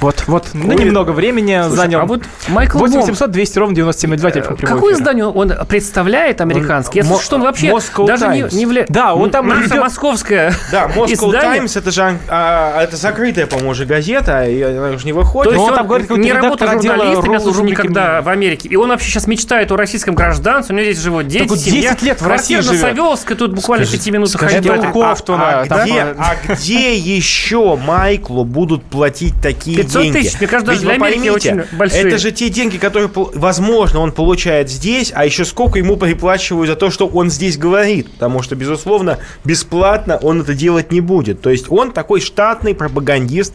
[0.00, 2.00] Вот, вот, ну, немного времени Слушай, занял.
[2.00, 4.92] а вот Майкл 8 Бом- 800 200 ровно 9702, телефон эфира.
[4.92, 7.02] издание он представляет американский?
[7.02, 8.52] Слышу, что он вообще даже не, Times.
[8.52, 11.32] не явля- Да, он там московское Да, Moscow.
[11.32, 15.52] Times, это же а, это закрытая, по-моему, уже газета, и она уже не выходит.
[15.52, 18.68] То есть он там говорит, не работал журналистом, я слушал рубрики никогда в Америке.
[18.68, 20.76] И он вообще сейчас мечтает о российском гражданстве.
[20.76, 21.90] У него здесь живут дети, семья.
[21.92, 22.80] 10 лет в России живет.
[22.80, 24.74] Савеловской, тут буквально в пяти минутах скажи, ходьбы.
[24.74, 30.18] это у Кофтуна, а, где, еще Майклу будут платить такие 500 500 деньги.
[30.18, 32.02] тысяч, мне кажется, Ведь для Америки поймите, очень большие.
[32.02, 36.76] Это же те деньги, которые, возможно, он получает здесь, а еще сколько ему приплачивают за
[36.76, 38.12] то, что он здесь говорит.
[38.12, 41.40] Потому что, безусловно, бесплатно он это делать не будет.
[41.40, 43.54] То есть он такой штатный пропагандист,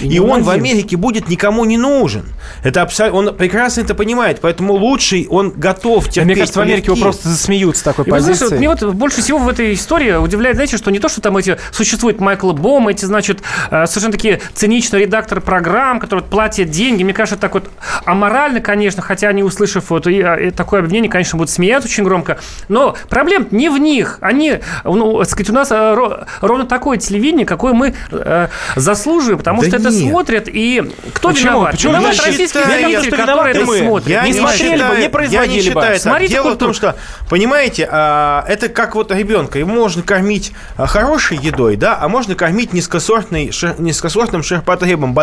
[0.00, 0.54] и, не он в.
[0.54, 2.24] Америке будет никому не нужен.
[2.62, 6.24] Это абсолютно, он прекрасно это понимает, поэтому лучший он готов терпеть.
[6.24, 8.44] Мне кажется, в Америке его просто засмеют с такой И знаете, позиции.
[8.44, 11.36] вот мне вот больше всего в этой истории удивляет, знаете, что не то, что там
[11.36, 16.70] эти существует Майкл Бом, эти, значит, э, совершенно такие циничные редакторы программ, которые вот платят
[16.70, 17.02] деньги.
[17.02, 17.70] Мне кажется, так вот
[18.04, 22.38] аморально, конечно, хотя они, услышав вот и, э, такое обвинение, конечно, будут смеяться очень громко.
[22.68, 24.18] Но проблема не в них.
[24.20, 29.38] Они, ну, так сказать, у нас э, ро- ровно такое телевидение, какое мы э, заслуживаем,
[29.38, 30.10] потому Да что это нет.
[30.10, 30.48] смотрят.
[30.48, 30.82] И
[31.14, 31.50] кто Почему?
[31.50, 31.70] виноват?
[31.72, 31.92] Почему?
[31.92, 33.78] Виноват Я что которые это мы.
[33.78, 34.08] смотрят.
[34.08, 35.64] Я Не не, смотрели бы, считаю, не я производили не бы.
[35.64, 36.02] считаю так.
[36.02, 36.66] Смотрите Дело в культуру.
[36.72, 36.96] том, что,
[37.28, 39.58] понимаете, а, это как вот ребенка.
[39.58, 45.14] Его можно кормить а, хорошей едой, да, а можно кормить низкосортной, шир- низкосортным ширпотребом,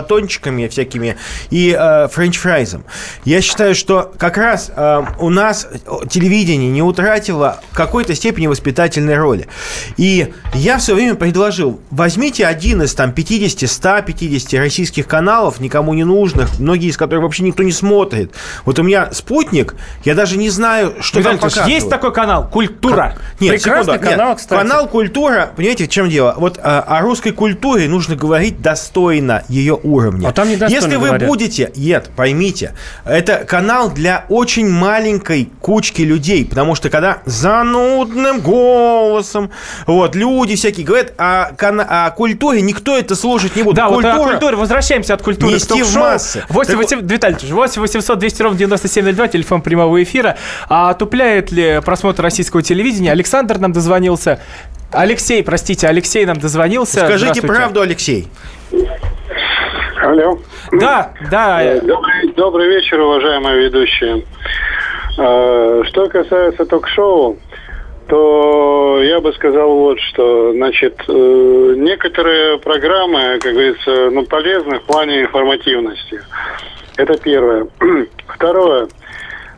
[0.41, 1.17] батончиками всякими
[1.49, 2.84] и а, french fries ом.
[3.25, 5.67] Я считаю, что как раз а, у нас
[6.10, 9.47] телевидение не утратило какой-то степени воспитательной роли.
[9.97, 16.04] И я все время предложил, возьмите один из там 50, 150 российских каналов, никому не
[16.04, 18.34] нужных, многие из которых вообще никто не смотрит.
[18.65, 21.73] Вот у меня спутник, я даже не знаю, что Виталий там показывают.
[21.73, 23.17] есть такой канал «Культура».
[23.39, 24.17] Нет, Прекрасный секунду, нет.
[24.17, 24.60] канал, кстати.
[24.62, 26.36] Канал «Культура», понимаете, в чем дело?
[26.38, 30.31] Вот а, о русской культуре нужно говорить достойно ее уровня.
[30.32, 31.28] А там Если вы говорят.
[31.28, 31.72] будете...
[31.76, 32.74] Нет, поймите,
[33.06, 39.52] это канал для очень маленькой кучки людей, потому что когда занудным голосом
[39.88, 43.76] вот, люди всякие говорят о, кана- о культуре, никто это слушать не будет.
[43.76, 44.56] Да, вот о Культура- культуре.
[44.58, 46.44] Возвращаемся от культуры нести в массы.
[46.50, 50.38] 8 Так 800, Виталий Ильич, 8 800 200 ровно 9702, телефон прямого эфира.
[50.70, 53.12] А отупляет ли просмотр российского телевидения?
[53.12, 54.39] Александр нам дозвонился.
[54.91, 57.06] Алексей, простите, Алексей нам дозвонился.
[57.06, 58.28] Скажите правду, Алексей.
[60.02, 60.38] Алло.
[60.72, 61.64] Да, да.
[61.64, 64.24] Э, Добрый, добрый вечер, уважаемые ведущие.
[65.18, 67.38] Э, Что касается ток-шоу,
[68.08, 70.54] то я бы сказал вот что.
[70.54, 76.22] Значит, э, некоторые программы, как говорится, ну, полезны в плане информативности.
[76.98, 77.68] Это первое.
[78.28, 78.88] Второе.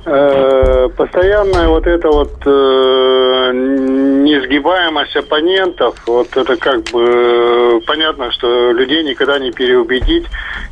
[0.05, 8.71] Э, Постоянная вот эта вот э, несгибаемость оппонентов, вот это как бы э, понятно, что
[8.71, 10.25] людей никогда не переубедить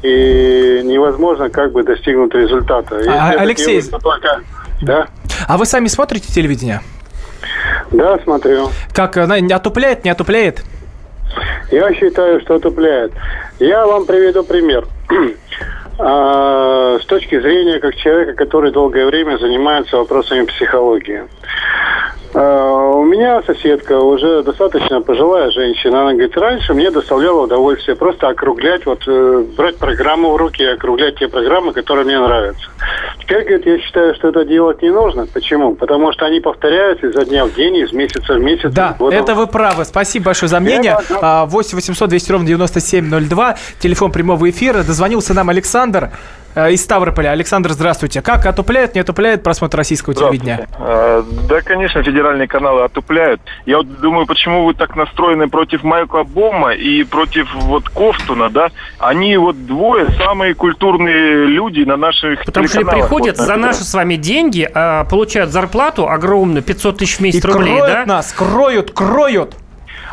[0.03, 2.97] и невозможно как бы достигнуть результата.
[2.97, 4.41] Если А, Алексей, делается только-
[4.81, 5.07] Да,
[5.47, 6.81] А вы сами смотрите телевидение?
[7.91, 8.67] да, смотрю.
[8.93, 10.63] Как, она не отупляет, не отупляет?
[11.71, 13.13] Я считаю, что отупляет.
[13.59, 14.85] Я вам приведу пример.
[16.03, 21.23] А, С точки зрения как человека, который долгое время занимается вопросами психологии.
[22.33, 26.01] А, У меня соседка уже достаточно пожилая женщина.
[26.01, 30.65] Она говорит, раньше мне доставляло удовольствие просто округлять, вот э, брать программу в руки и
[30.65, 32.69] округлять те программы, которые мне нравятся.
[33.19, 35.25] Теперь, говорит, я считаю, что это делать не нужно.
[35.25, 35.75] Почему?
[35.75, 38.71] Потому что они повторяются изо дня в день, из месяца в месяц.
[38.71, 39.83] Да, года это вы правы.
[39.83, 40.97] Спасибо большое за мнение.
[41.21, 43.57] А, 8 800 200 ровно 9702.
[43.79, 44.83] Телефон прямого эфира.
[44.83, 46.11] Дозвонился нам Александр
[46.55, 47.29] из Ставрополя.
[47.29, 48.21] Александр, здравствуйте.
[48.21, 50.67] Как отупляет, не отупляет просмотр российского телевидения?
[50.79, 53.41] Э, Да, конечно, федеральные каналы отупляют.
[53.65, 58.69] Я вот думаю, почему вы так настроены против Майкла Бома и против вот Кофтуна, да?
[58.99, 63.83] Они вот двое самые культурные люди на наших Потому что они приходят Вот, за наши
[63.83, 68.05] с вами деньги, а, получают зарплату огромную, 500 тысяч в И месяц рублей, кроют да?
[68.05, 69.55] нас, кроют, кроют.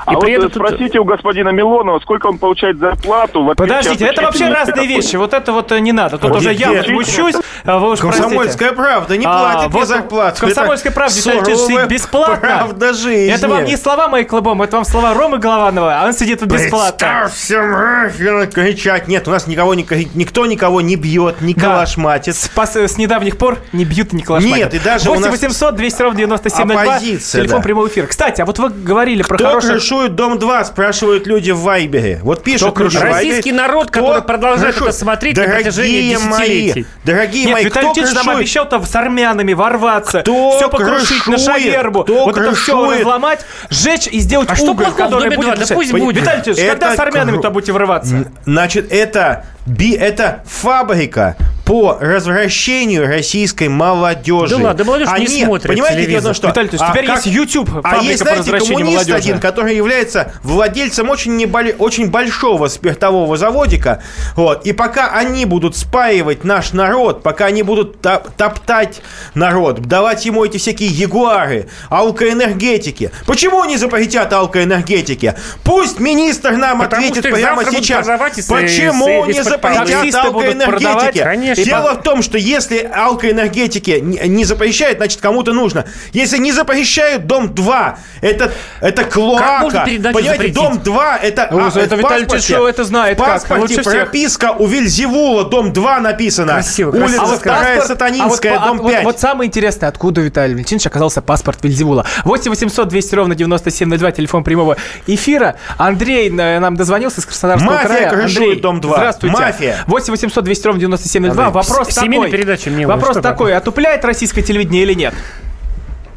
[0.08, 3.52] А И вот при этом спросите у господина Милонова, сколько он получает зарплату.
[3.56, 5.16] Подождите, это вообще разные вещи.
[5.16, 6.16] Вот это вот э, не надо.
[6.18, 7.34] Тут уже я возмущусь.
[7.64, 10.46] а Вы уж Комсомольская правда не А, платит мне вот зарплату.
[10.46, 12.36] Ильич суровая сидит бесплатно.
[12.36, 13.34] правда жизни.
[13.34, 16.48] Это вам не слова Майкла Бома, это вам слова Ромы Голованова, а он сидит тут
[16.48, 16.88] бесплатно.
[16.98, 19.08] Представь всем Рафина кричать.
[19.08, 22.34] Нет, у нас никого не, никто никого не бьет, не калашматит.
[22.34, 24.72] С, с недавних пор не бьют и не калашматят.
[24.72, 26.82] Нет, и даже у 8 нас 800 200 ровно 9702.
[26.82, 27.64] оппозиция, Телефон да.
[27.64, 28.06] прямого эфира.
[28.06, 29.82] Кстати, а вот вы говорили про хороших...
[29.98, 32.20] крышует Дом-2, спрашивают люди в Вайбере.
[32.22, 33.14] Вот пишут Кто люди крышует?
[33.14, 34.88] Российский народ, Кто который продолжает крышует?
[34.90, 36.74] это смотреть на Дорогие протяжении десятилетий.
[36.74, 38.38] мои, дорогие Нет, мои, Виталий кто Ильич нам крышует?
[38.38, 41.40] обещал-то с армянами ворваться, Кто все покрушить на крышует?
[41.62, 43.00] шавербу, Кто вот это все крышует?
[43.00, 45.68] разломать, сжечь и сделать А что уголь, плохого в который Доме будет...
[45.68, 46.16] Да пусть будет.
[46.16, 48.30] Виталий когда с армянами-то будете врываться?
[48.44, 54.56] Значит, это, би, это фабрика по развращению российской молодежи.
[54.56, 56.34] Да ладно, да молодежь не Они- смотрит Понимаете, телевизор.
[56.34, 56.48] что...
[56.48, 59.06] Виталий, то есть а теперь как- есть YouTube, А фабрика есть, по знаете, развращению коммунист
[59.08, 59.18] молодежи.
[59.18, 64.02] один, который является владельцем очень, неболи- очень большого спиртового заводика.
[64.34, 64.64] Вот.
[64.64, 69.02] И пока они будут спаивать наш народ, пока они будут топ- топтать
[69.34, 73.10] народ, давать ему эти всякие ягуары, алкоэнергетики.
[73.26, 75.34] Почему они запретят алкоэнергетики?
[75.64, 78.06] Пусть министр нам Потому ответит прямо сейчас.
[78.48, 81.22] Почему и с- не запретят Таксисты будут продавать, алкоэнергетики.
[81.24, 81.64] конечно.
[81.64, 85.84] Дело в том, что если алкоэнергетики не не запрещают, значит, кому-то нужно.
[86.12, 89.58] Если не запрещают дом 2, это, это клоака.
[89.60, 90.54] можно передачу Понимаете, запретить?
[90.56, 91.48] дом 2, это...
[91.50, 93.92] Ну, а, это в Виталий паспорте- Чешо это знает В как, паспорте всех.
[93.92, 96.52] прописка у Вильзевула, дом 2 написано.
[96.54, 97.36] Красиво, Улица красиво.
[97.38, 99.04] вторая Паспорт- Сатанинская, а вот, дом а вот- 5.
[99.04, 102.04] Вот, самое интересное, откуда у Виталия Валентиновича оказался паспорт Вильзевула.
[102.24, 105.56] 8 800 200 ровно 9702, телефон прямого эфира.
[105.76, 108.10] Андрей э, нам дозвонился из Краснодарского Мафия края.
[108.10, 108.96] крышует Андрей, дом 2.
[108.96, 109.32] Здравствуйте.
[109.36, 109.47] Мафия.
[109.86, 111.46] 8 800 200 ровно 9702.
[111.46, 112.38] Андрей, Вопрос семейная такой.
[112.38, 113.54] передача мне, Вопрос что такой.
[113.54, 115.14] Отупляет российское телевидение или нет?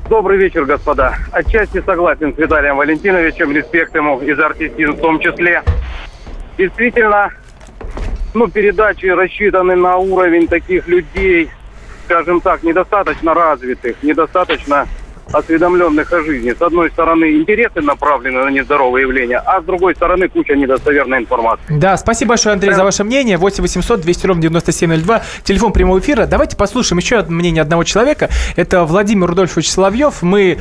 [0.10, 1.15] Добрый вечер, господа.
[1.32, 5.63] Отчасти согласен с Виталием Валентиновичем, респект ему и за артистизм в том числе.
[6.58, 7.30] Действительно,
[8.34, 11.50] ну, передачи рассчитаны на уровень таких людей,
[12.06, 14.86] скажем так, недостаточно развитых, недостаточно
[15.34, 16.54] осведомленных о жизни.
[16.58, 21.63] С одной стороны, интересы направлены на нездоровые явления, а с другой стороны, куча недостоверной информации.
[21.70, 23.38] Да, спасибо большое, Андрей, за ваше мнение.
[23.38, 26.26] 8 800 200 ровно 9702, телефон прямого эфира.
[26.26, 28.30] Давайте послушаем еще одно мнение одного человека.
[28.56, 30.22] Это Владимир Рудольфович Соловьев.
[30.22, 30.60] Мы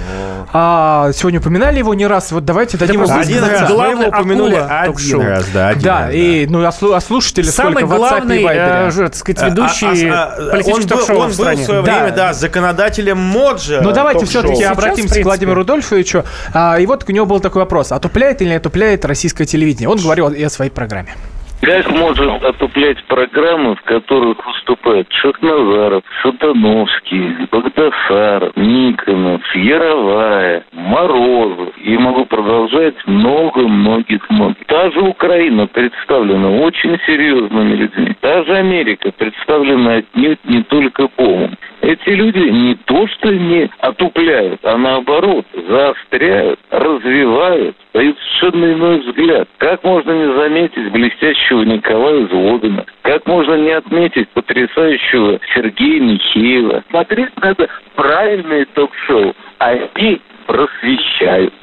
[0.53, 2.33] а, сегодня упоминали его не раз.
[2.33, 3.71] Вот давайте дадим ему Один раз.
[3.71, 7.87] Его упомянули один раз, да, один Да, раз, и ну, а, а слушатели Самый сколько
[7.87, 8.89] в WhatsApp и главный, Viber?
[8.89, 11.35] э, так сказать, А, ведущий а, а, политического он был, ток-шоу он в был в
[11.35, 11.65] стране.
[11.65, 11.93] свое Да.
[12.01, 13.81] время, да, законодателем Моджа.
[13.83, 14.43] Ну, давайте ток-шоу.
[14.61, 15.25] Все-таки обратимся к.
[15.25, 16.25] Владимиру Рудольфовичу.
[16.55, 17.93] А, и вот у него был такой вопрос.
[17.93, 19.89] Отупляет или не отупляет российское телевидение?
[19.89, 21.15] Он говорил и о своей программе.
[21.61, 32.25] Как может отуплять программы, в которых выступают Шахназаров, Сатановский, Богдасаров, Никонов, Яровая, Морозов, и могу
[32.25, 34.65] продолжать много-многих-многих.
[34.69, 38.17] Та же Украина представлена очень серьезными людьми.
[38.21, 41.59] Та же Америка представлена отнюдь не только бомбом.
[41.81, 49.49] Эти люди не то что не отупляют, а наоборот заостряют, развивают, дают совершенно иной взгляд.
[49.59, 52.85] Как можно не заметить блестящего Николая Зводина?
[53.03, 56.85] Как можно не отметить потрясающего Сергея Михеева?
[56.91, 59.35] Смотреть надо правильные ток-шоу.
[59.59, 61.55] Они просвещают.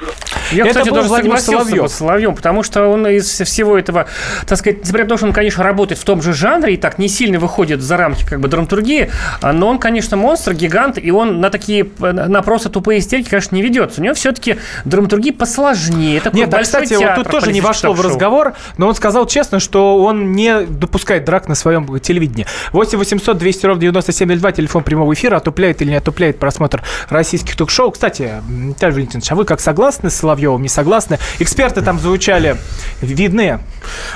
[0.52, 1.92] Я, Это кстати, был даже согласился Соловьев.
[1.92, 4.08] с Соловьем, потому что он из всего этого,
[4.46, 6.98] так сказать, несмотря на то, что он, конечно, работает в том же жанре и так
[6.98, 11.12] не сильно выходит за рамки как бы драматургии, а, но он, конечно, монстр, гигант, и
[11.12, 14.00] он на такие, на просто тупые истерики, конечно, не ведется.
[14.00, 16.22] У него все-таки драматургия посложнее.
[16.22, 19.28] Такой Нет, а, большой кстати, вот тут тоже не вошло в разговор, но он сказал
[19.28, 22.46] честно, что он не допускает драк на своем телевидении.
[22.72, 27.92] 8 800 200 ровно 9702, телефон прямого эфира, отупляет или не отупляет просмотр российских ток-шоу.
[27.92, 28.32] Кстати,
[28.78, 31.18] Виталий Валентинович, а вы как согласны с Соловьевым, не согласны?
[31.40, 32.58] Эксперты там звучали
[33.02, 33.60] видны.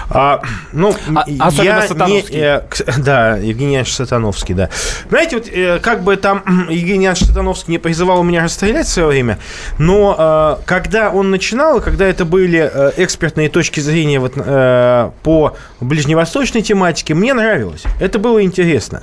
[0.07, 0.39] А,
[0.71, 2.35] ну, А- особенно я Сатановский.
[2.35, 2.61] не, э,
[2.99, 4.69] да, Евгений Иванович Сатановский, да.
[5.09, 9.07] Знаете, вот э, как бы там Евгений Иванович Сатановский не призывал меня расстрелять в свое
[9.07, 9.39] время,
[9.79, 15.57] но э, когда он начинал, когда это были э, экспертные точки зрения вот, э, по
[15.79, 17.81] ближневосточной тематике, мне нравилось.
[17.99, 19.01] Это было интересно.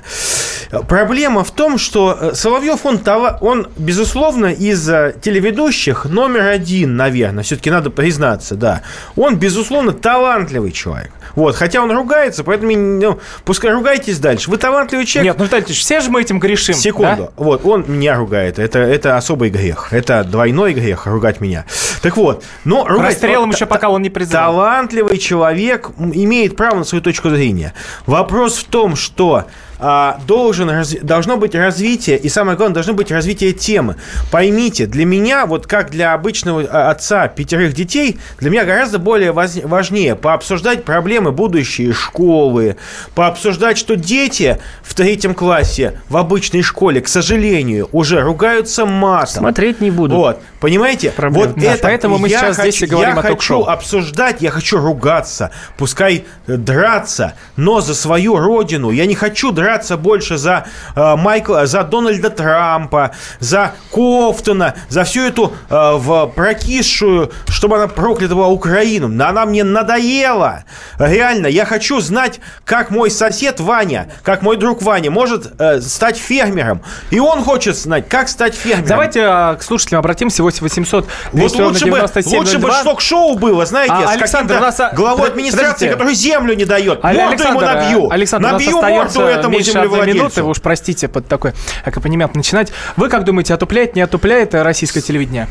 [0.87, 3.01] Проблема в том, что э, Соловьев, он,
[3.41, 5.15] он безусловно, из э,
[5.49, 8.81] телеведущих номер один, наверное, все-таки надо признаться, да.
[9.15, 11.11] Он, безусловно, талантливый человек.
[11.35, 14.49] Вот, хотя он ругается, поэтому, ну, пускай ругайтесь дальше.
[14.49, 15.33] Вы талантливый человек.
[15.33, 16.75] Нет, ну, Виталий все же мы этим грешим.
[16.75, 17.23] Секунду.
[17.23, 17.43] да?
[17.43, 18.59] Вот, он меня ругает.
[18.59, 19.93] Это, это особый грех.
[19.93, 21.65] Это двойной грех ругать меня.
[22.01, 23.09] Так вот, но ругать...
[23.09, 24.53] Расстрелом вот еще пока он не призвал.
[24.53, 27.73] Талантливый человек имеет право на свою точку зрения.
[28.05, 29.45] Вопрос в том, что
[29.79, 33.95] должен, разви- должно быть развитие, и самое главное, должно быть развитие темы.
[34.29, 39.31] Поймите, для меня, вот как для обычного а, отца пятерых детей, для меня гораздо более
[39.31, 42.75] важнее пообсуждать проблемы будущей школы,
[43.15, 49.43] пообсуждать, что дети в третьем классе в обычной школе, к сожалению, уже ругаются матом.
[49.43, 50.15] Смотреть не буду.
[50.15, 51.11] Вот, понимаете?
[51.11, 51.47] Проблем.
[51.47, 53.63] Вот Да, это поэтому мы я сейчас здесь и хочу- говорим я о ток-шоу.
[53.63, 58.91] хочу обсуждать, я хочу ругаться, пускай э, драться, но за свою родину.
[58.91, 65.21] Я не хочу драться больше за э, Майкла, за Дональда Трампа, за Кофтона, за всю
[65.21, 69.07] эту э, в прокисшую, чтобы она проклята была Украину.
[69.07, 70.63] Но Она мне надоела.
[70.97, 76.17] Реально, я хочу знать, как мой сосед Ваня, как мой друг Ваня может э, стать
[76.17, 76.81] фермером.
[77.11, 78.87] И он хочет знать, как стать фермером.
[78.87, 80.43] Давайте а, к слушателям обратимся.
[80.43, 82.83] 8 800 Вот 200 ровно лучше бы, 97 лучше бы 02.
[82.83, 85.91] ток-шоу было, знаете, А, с Александр, каким-то нас, а, главой администрации, подождите.
[85.91, 86.99] который землю не дает.
[87.03, 88.11] А, Морду ему Александр, набью.
[88.11, 91.53] Александр, набью морду остается этому меньше одной минуты, вы уж простите под такой
[91.85, 92.71] аккомпанемент начинать.
[92.97, 95.47] Вы как думаете, отупляет, не отупляет российское телевидение?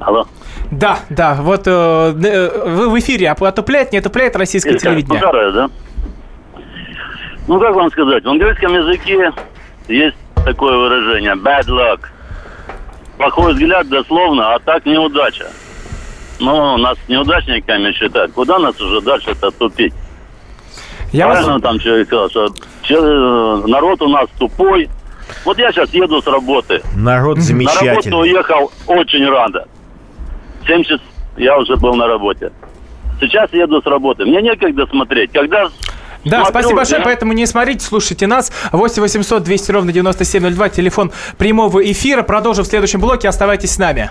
[0.00, 0.26] Алло.
[0.70, 4.90] Да, да, вот э, э, вы в эфире, а отупляет, не отупляет российское Или как,
[4.90, 5.20] телевидение?
[5.20, 5.70] Макаров, да?
[7.46, 9.32] Ну, как вам сказать, в английском языке
[9.86, 12.00] есть такое выражение bad luck.
[13.16, 15.46] Плохой взгляд дословно, а так неудача.
[16.40, 18.32] Ну, нас неудачниками считают.
[18.32, 19.94] Куда нас уже дальше-то тупить?
[21.12, 22.48] Я вас- Правильно там человек сказал, что
[22.82, 24.88] че- народ у нас тупой.
[25.44, 26.82] Вот я сейчас еду с работы.
[26.94, 28.20] Народ На работу замечательный.
[28.20, 29.64] уехал очень рано.
[30.66, 31.00] 70
[31.36, 32.50] я уже был на работе.
[33.20, 34.24] Сейчас еду с работы.
[34.24, 35.32] Мне некогда смотреть.
[35.32, 35.68] Когда
[36.24, 38.52] Да, смотрю, спасибо большое, я- поэтому не смотрите, слушайте нас.
[38.72, 42.22] 8 800 200 ровно 9702, телефон прямого эфира.
[42.22, 44.10] Продолжим в следующем блоке, оставайтесь с нами.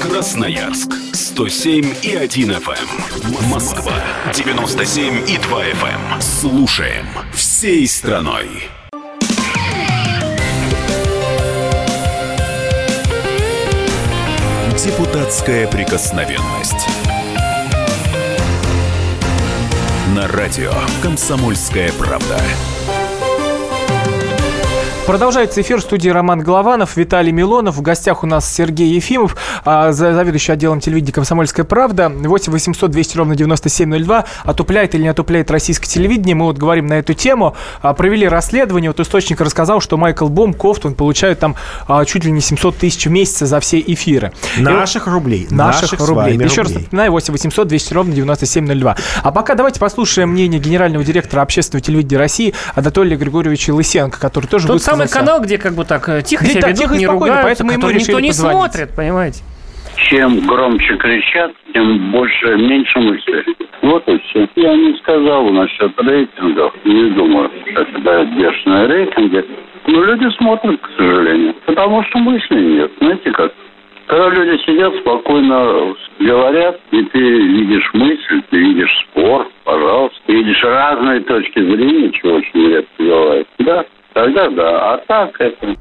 [0.00, 3.48] Красноярск 107 и 1 FM.
[3.50, 3.92] Москва
[4.32, 6.20] 97 и 2 FM.
[6.20, 8.48] Слушаем всей страной.
[14.82, 16.88] Депутатская прикосновенность.
[20.16, 20.72] На радио
[21.02, 22.40] «Комсомольская правда».
[25.10, 27.74] Продолжается эфир в студии Роман Голованов, Виталий Милонов.
[27.74, 32.08] В гостях у нас Сергей Ефимов, а, за- заведующий отделом телевидения «Комсомольская правда».
[32.08, 34.24] 8 800 200 ровно 9702.
[34.44, 36.36] Отупляет или не отупляет российское телевидение?
[36.36, 37.56] Мы вот говорим на эту тему.
[37.82, 38.90] А, Провели расследование.
[38.90, 41.56] Вот источник рассказал, что Майкл Бом, Кофтун получают там
[41.88, 44.30] а, чуть ли не 700 тысяч в месяц за все эфиры.
[44.58, 45.48] И Наших рублей.
[45.50, 46.38] Наших, Наших рублей.
[46.38, 48.96] Еще раз напоминаю, 8 800 200 ровно 9702.
[49.24, 54.68] А пока давайте послушаем мнение генерального директора общественного телевидения России Анатолия Григорьевича Лысенко, который тоже
[54.68, 57.06] Тот самый канал, где как бы так э, тихо Где себя так ведут, тихо не
[57.06, 58.72] ругаются, поэтому ему никто не позвонить.
[58.72, 59.42] смотрит, понимаете?
[60.08, 63.44] Чем громче кричат, тем больше, меньше мыслей.
[63.82, 64.48] Вот и все.
[64.56, 66.74] Я не сказал насчет рейтингов.
[66.84, 69.44] Не думаю, что это дает бешеные рейтинги.
[69.86, 71.54] Но люди смотрят, к сожалению.
[71.66, 72.92] Потому что мыслей нет.
[73.00, 73.52] Знаете как?
[74.06, 80.18] Когда люди сидят, спокойно говорят, и ты видишь мысль, ты видишь спор, пожалуйста.
[80.26, 83.48] Ты видишь разные точки зрения, чего очень редко бывает.
[83.60, 83.84] Да,
[84.14, 84.94] тогда да.
[84.94, 85.76] А так это...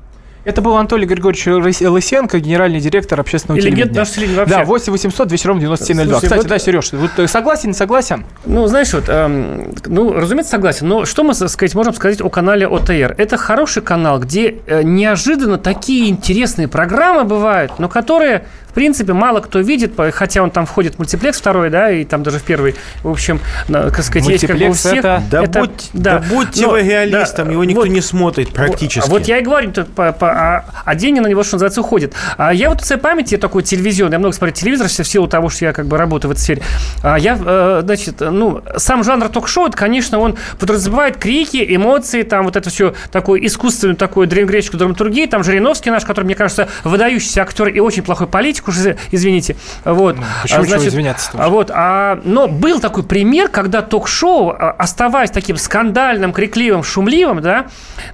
[0.45, 3.99] Это был Анатолий Григорьевич Лыс- Лысенко, генеральный директор общественного И легенда телевидения.
[3.99, 4.55] нашего телевидения вообще.
[4.55, 6.13] Да, 8 800 200 ровно 9702.
[6.19, 8.25] Слушай, Кстати, вот- да, Сереж, вот ты согласен, не согласен?
[8.45, 10.87] Ну, знаешь, вот, эм, ну, разумеется, согласен.
[10.87, 13.15] Но что мы, сказать, можем сказать о канале ОТР?
[13.17, 18.45] Это хороший канал, где э, неожиданно такие интересные программы бывают, но которые,
[18.79, 22.39] принципе, мало кто видит, хотя он там входит в мультиплекс второй, да, и там даже
[22.39, 24.99] в первый, в общем, на- как сказать, есть как бы у Мультиплекс всех.
[24.99, 29.09] это- Да, будь- да будьте Но- вы реалистом, да, его никто вот- не смотрит практически.
[29.09, 32.13] Вот я и говорю, тут по- по- а, а деньги на него, что называется, уходят.
[32.37, 35.49] А я вот в своей памяти такой телевизион, я много смотрю телевизор в силу того,
[35.49, 36.61] что я как бы работаю в этой сфере.
[37.03, 42.45] А я, э, значит, ну, сам жанр ток-шоу, это, конечно, он подразумевает крики, эмоции, там
[42.45, 45.27] вот это все такое искусственную такую древнегреческую драматургию.
[45.27, 49.55] Там Жириновский наш, который, мне кажется, выдающийся актер и очень плохой политик, уж из- извините.
[49.85, 50.15] Вот.
[50.17, 54.71] Ну, почему А, чего извиняться-то а вот, а, но был такой пример, когда ток-шоу, а,
[54.77, 57.67] оставаясь таким скандальным, крикливым, шумливым, да,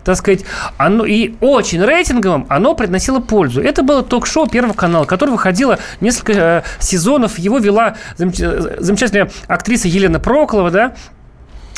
[0.04, 0.46] так сказать,
[0.78, 3.62] оно и очень рейтинговым, оно приносило пользу.
[3.62, 7.38] Это было ток-шоу Первого канала, которое выходило несколько э, сезонов.
[7.40, 10.94] Его вела замеч- э, замечательная актриса Елена Проклова, да, а,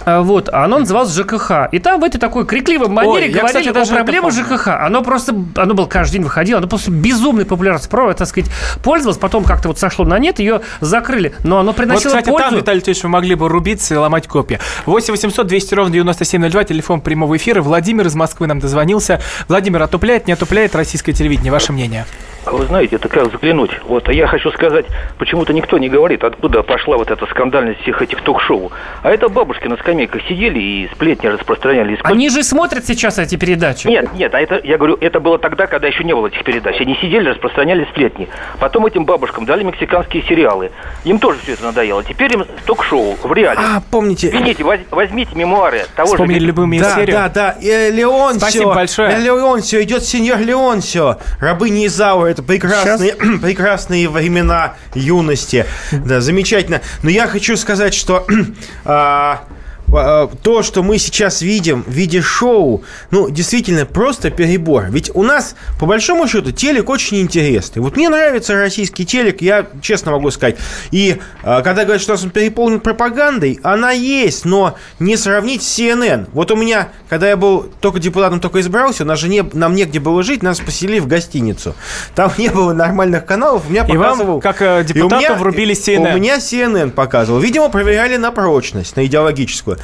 [0.05, 1.69] Вот, а оно называлось ЖКХ.
[1.71, 4.33] И там в этой такой крикливой манере я, говорили кстати, о даже это проблемах.
[4.33, 4.67] ЖКХ.
[4.67, 8.49] Оно просто, оно было каждый день выходило, оно просто безумной популярностью, про, так сказать,
[8.83, 11.33] пользовалось, потом как-то вот сошло на нет, ее закрыли.
[11.43, 12.49] Но оно Вот, приносило кстати, пользу.
[12.49, 14.59] там, Виталий Анатольевич, вы могли бы рубиться и ломать копья.
[14.85, 17.61] 8 800 200 ровно 9702, телефон прямого эфира.
[17.61, 19.19] Владимир из Москвы нам дозвонился.
[19.47, 21.51] Владимир, отупляет, не отупляет российское телевидение?
[21.51, 22.05] Ваше мнение?
[22.47, 23.71] А Вы знаете, это как заглянуть.
[23.83, 24.85] Вот, а я хочу сказать,
[25.17, 28.71] почему-то никто не говорит, откуда пошла вот эта скандальность всех этих ток-шоу.
[29.03, 31.93] А это бабушки на скамейках сидели и сплетни распространяли.
[31.93, 33.87] И сколько- Они же смотрят сейчас эти передачи.
[33.87, 36.79] Нет, нет, а это, я говорю, это было тогда, когда еще не было этих передач.
[36.79, 38.29] Они сидели, распространяли сплетни.
[38.59, 40.71] Потом этим бабушкам дали мексиканские сериалы.
[41.03, 42.03] Им тоже все это надоело.
[42.03, 43.59] Теперь им ток-шоу в реале.
[43.59, 44.27] А, помните...
[44.29, 46.45] Извините, воз- возьмите мемуары того Вспомнили же...
[46.45, 47.11] любую Да, серию?
[47.15, 47.55] да, да.
[47.61, 48.39] Э, Леонсио.
[48.39, 49.17] Спасибо большое.
[49.19, 51.17] Леонсио, идет сеньор Леонсио.
[51.39, 52.36] Рабыни Изаура.
[52.37, 55.65] Это прекрасные, прекрасные времена юности.
[55.91, 56.81] Да, замечательно.
[57.01, 58.27] Но я хочу сказать, что
[58.85, 59.43] а,
[59.87, 64.87] то, что мы сейчас видим в виде шоу, ну, действительно, просто перебор.
[64.89, 67.81] Ведь у нас, по большому счету, телек очень интересный.
[67.81, 70.57] Вот мне нравится российский телек, я честно могу сказать.
[70.91, 76.27] И э, когда говорят, что он переполнен пропагандой, она есть, но не сравнить с CNN.
[76.33, 79.73] Вот у меня, когда я был только депутатом, только избрался, у нас же не, нам
[79.73, 81.75] негде было жить, нас поселили в гостиницу.
[82.13, 84.33] Там не было нормальных каналов, у меня И показывал...
[84.33, 86.13] вам, как э, депутату, И у меня- врубили CNN.
[86.13, 87.39] У меня CNN показывал.
[87.39, 89.76] Видимо, проверяли на прочность, на идеологическую.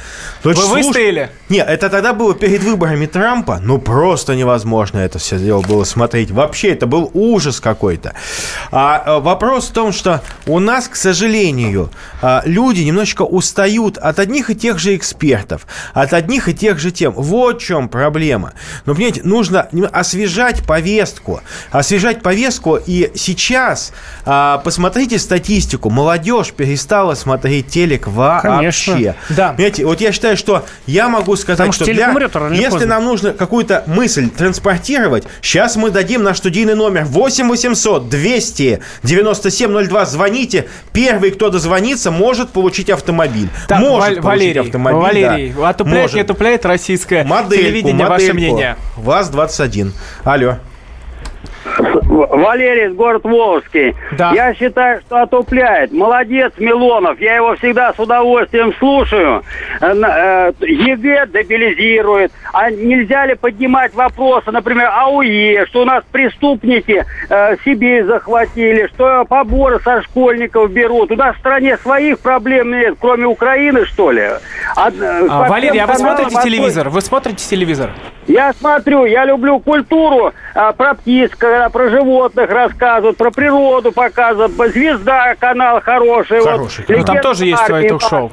[0.44, 1.30] Есть, Вы слуш- выстояли?
[1.48, 3.58] Нет, это тогда было перед выборами Трампа.
[3.62, 6.30] Ну, просто невозможно это все дело было смотреть.
[6.30, 8.14] Вообще, это был ужас какой-то.
[8.70, 11.90] А, э, вопрос в том, что у нас, к сожалению,
[12.22, 16.90] а, люди немножечко устают от одних и тех же экспертов, от одних и тех же
[16.90, 17.12] тем.
[17.12, 18.52] Вот в чем проблема.
[18.86, 21.40] Но, понимаете, нужно освежать повестку.
[21.70, 22.76] Освежать повестку.
[22.76, 23.92] И сейчас,
[24.26, 28.48] а, посмотрите статистику, молодежь перестала смотреть телек вообще.
[28.48, 29.14] Конечно.
[29.30, 29.52] Да.
[29.52, 32.86] Понимаете, вот я считаю, что я могу сказать, Потому что для- умрет если поздно.
[32.86, 39.86] нам нужно какую-то мысль транспортировать, сейчас мы дадим наш студийный номер 8 800 200 97
[39.88, 40.04] 02.
[40.06, 40.66] Звоните.
[40.92, 43.48] Первый, кто дозвонится, может получить автомобиль.
[43.68, 45.00] Так, может Валь- получить Валерий, автомобиль.
[45.00, 45.68] Валерий, да.
[45.70, 46.14] отупляет, Может.
[46.16, 48.34] не отупляет российское Модельку, телевидение, ваше модельку.
[48.54, 48.76] мнение?
[48.96, 49.92] ВАЗ-21.
[50.24, 50.56] Алло.
[51.64, 53.94] Валерий город Волжский.
[54.12, 54.32] Да.
[54.32, 55.92] Я считаю, что отупляет.
[55.92, 57.20] Молодец, Милонов.
[57.20, 59.42] Я его всегда с удовольствием слушаю.
[59.80, 62.32] Э, э, ЕГЭ дебилизирует.
[62.52, 69.24] А нельзя ли поднимать вопросы, например, АУЕ, что у нас преступники э, Сибирь захватили, что
[69.24, 71.10] поборы со школьников берут.
[71.10, 74.28] У нас в стране своих проблем нет, кроме Украины, что ли?
[74.76, 76.90] А, э, А, Валерий, а вы смотрите телевизор?
[76.90, 77.90] Вы смотрите телевизор?
[78.26, 85.36] Я смотрю, я люблю культуру, про птиц, когда про животных рассказывают, про природу показывают, звезда
[85.36, 86.40] канал хороший.
[86.42, 86.84] Хороший.
[86.88, 87.88] вот, Ну, там «Легенда тоже есть армии».
[87.88, 88.32] ток-шоу.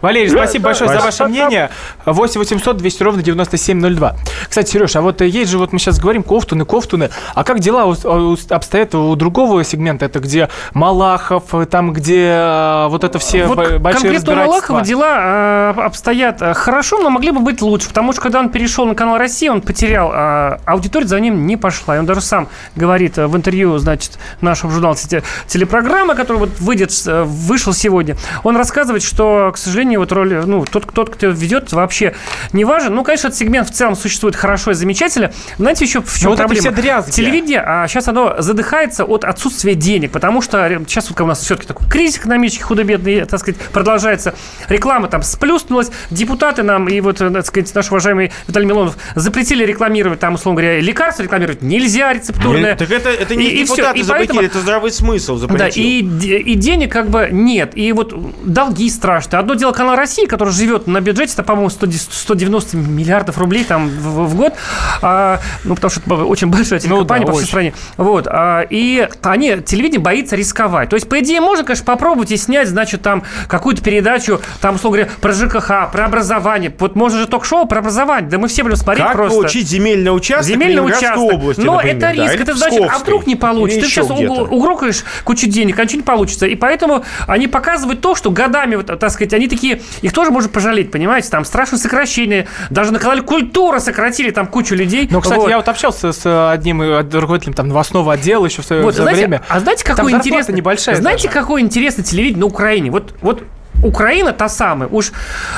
[0.00, 1.04] Валерий, Да, спасибо да, большое за да.
[1.04, 1.70] ваше мнение.
[2.06, 4.16] 8 800 200 ровно 9702.
[4.48, 7.10] Кстати, Сереж, а вот э, есть же, вот мы сейчас говорим, кофтуны, кофтуны.
[7.34, 7.92] А как дела у-
[8.32, 10.04] у- обстоят у другого сегмента?
[10.06, 14.36] Это где Малахов, э, там, где э, вот это все Вот большие конкретно у?
[14.36, 18.48] Малахова дела э, обстоят э, хорошо, но могли бы быть лучше, потому что когда он
[18.50, 21.96] перешел на канал России, он потерял, а аудитория за ним не пошла.
[21.96, 26.50] И он даже сам говорит э, в интервью, значит, нашего журнала те- телепрограммы, который вот
[26.60, 31.28] выйдет, э, вышел сегодня, он рассказывает, что, к сожалению, вот роль, ну, тот, тот, кто
[31.28, 32.14] ведет, вообще
[32.52, 32.94] не важен.
[32.94, 35.32] Ну, конечно, этот сегмент в целом существует хорошо и замечательно.
[35.58, 36.72] Знаете, еще в чем Ну, вот это проблема?
[36.72, 37.10] все дрязги.
[37.12, 41.66] Телевидение, а сейчас оно задыхается от отсутствия денег, потому что сейчас вот у нас все-таки
[41.68, 44.34] такой кризис экономический, худо-бедный, так сказать, продолжается.
[44.68, 49.64] Реклама там сплюснулась, депутаты нам и вот, э, так сказать, наш уважаемый Виталий Милонов запретили
[49.64, 52.76] рекламировать, там, условно говоря, лекарства рекламировать нельзя, рецептурное.
[52.76, 55.58] Так это, это не И- и депутаты И запретили, поэтому- это здравый смысл запретил.
[55.62, 57.72] Да, и, и денег как бы нет.
[57.76, 59.40] И вот долги страшные.
[59.40, 63.88] Одно дело канал России, который живет на бюджете, это, по-моему, 110 190 миллиардов рублей там
[63.88, 64.54] в, в год.
[65.02, 67.48] А, ну, потому что это очень большая телекомпания да, по всей очень.
[67.48, 67.74] стране.
[67.96, 68.26] Вот.
[68.28, 70.88] А, и они, телевидение боится рисковать.
[70.90, 74.98] То есть, по идее, можно, конечно, попробовать и снять, значит, там какую-то передачу, там, условно
[74.98, 76.74] говоря, про ЖКХ, про образование.
[76.78, 78.30] Вот можно же ток-шоу про образование.
[78.30, 79.38] Да мы все будем смотреть Как просто.
[79.38, 81.18] получить земельный участок Земельный участок.
[81.18, 82.34] области, Но например, это да, риск.
[82.34, 83.80] или это значит, а вдруг не получится?
[83.82, 86.46] Ты сейчас угрокаешь кучу денег, а ничего не получится.
[86.46, 90.48] И поэтому они показывают то, что годами, вот, так сказать, они такие, их тоже можно
[90.48, 91.28] пожалеть, понимаете?
[91.30, 92.46] Там страшное сокращение.
[92.70, 95.08] Даже на канале Культура сократили там кучу людей.
[95.10, 95.50] Ну, кстати, Вот.
[95.50, 99.20] я вот общался с одним э, руководителем там новостного отдела еще в свое Вот, знаете,
[99.20, 99.42] время.
[99.48, 100.54] А знаете, зарплата интересное?
[100.56, 101.40] небольшая Знаете, даже.
[101.40, 102.90] какое интересное телевидение на Украине?
[102.90, 103.42] Вот, вот
[103.82, 104.88] Украина та самая.
[104.90, 105.12] Уж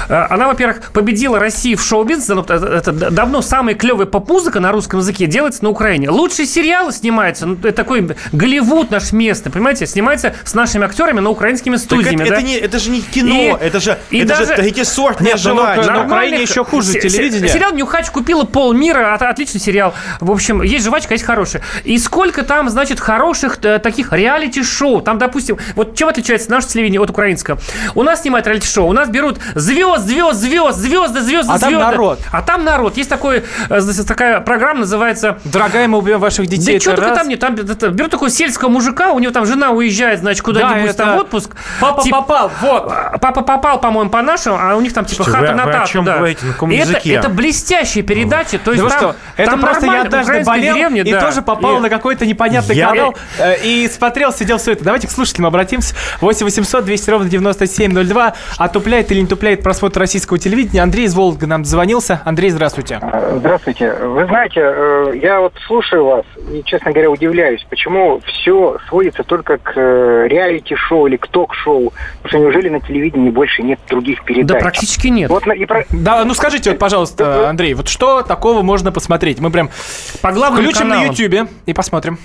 [0.08, 2.34] э, она, во-первых, победила Россию в шоу-бизнесе.
[2.34, 6.10] Ну, Это, давно самая клевая поп-музыка на русском языке делается на Украине.
[6.10, 7.46] Лучшие сериалы снимаются.
[7.46, 9.86] Ну, это такой Голливуд наш местный, понимаете?
[9.86, 12.22] Снимается с нашими актерами на украинскими Так студиями.
[12.22, 12.36] это, да?
[12.36, 15.34] это не, это же не кино, И- это же, и это даже- же третьесортное Нет,
[15.36, 15.76] ну, желание.
[15.86, 17.48] на Нормальных- Украине еще хуже се- телевидение.
[17.48, 19.94] Сериал «Нюхач» купила полмира, от- отличный сериал.
[20.20, 21.62] В общем, есть жвачка, есть хорошая.
[21.84, 25.00] И сколько там, значит, хороших э, таких реалити-шоу.
[25.02, 27.58] Там, допустим, вот чем отличается наше телевидение от украинского?
[27.94, 31.84] У нас снимают реалити-шоу, у нас берут звезд, звезд, звезд, звезды, звезды, А там звезды.
[31.86, 32.18] народ.
[32.32, 32.96] А там народ.
[32.96, 36.74] Есть такой, э, такая программа, называется Дорогая, мы убьем ваших детей.
[36.74, 37.18] да что только раз.
[37.18, 40.90] там нет, там это, берут такого сельского мужика, у него там жена уезжает, значит, куда-нибудь
[40.90, 41.50] это там в отпуск.
[41.80, 42.92] Папа Тип- попал, вот.
[43.20, 45.72] Папа попал, по-моему, по нашему, а у них там типа Слушайте, хата вы- на о
[45.72, 46.16] тату, чем да.
[46.16, 47.14] говорите, на каком И это, языке?
[47.14, 51.02] это блестящая передача, то есть Да там, что, это там просто я однажды болел деревня,
[51.02, 51.20] и да.
[51.20, 54.84] тоже попал И- на какой-то непонятный Я- канал э, и смотрел, сидел все это.
[54.84, 55.94] Давайте к слушателям обратимся.
[56.20, 58.03] 8 800 200 ровно 9702.
[58.04, 58.34] 9702.
[58.58, 60.82] Отупляет или не тупляет просмотр российского телевидения?
[60.82, 62.20] Андрей из Волга нам дозвонился.
[62.24, 63.00] Андрей, здравствуйте.
[63.36, 63.92] Здравствуйте.
[63.94, 69.58] Вы знаете, э, я вот слушаю вас и, честно говоря, удивляюсь, почему все сводится только
[69.58, 71.92] к э, реалити-шоу или к ток-шоу.
[72.22, 74.46] Потому что неужели на телевидении больше нет других передач?
[74.58, 75.30] Да практически нет.
[75.30, 79.40] Вот на- и про- Да, ну скажите, вот, пожалуйста, Андрей, вот что такого можно посмотреть?
[79.40, 79.70] Мы прям
[80.22, 81.10] По главным включим на каналам.
[81.12, 82.18] Ютьюбе и посмотрим.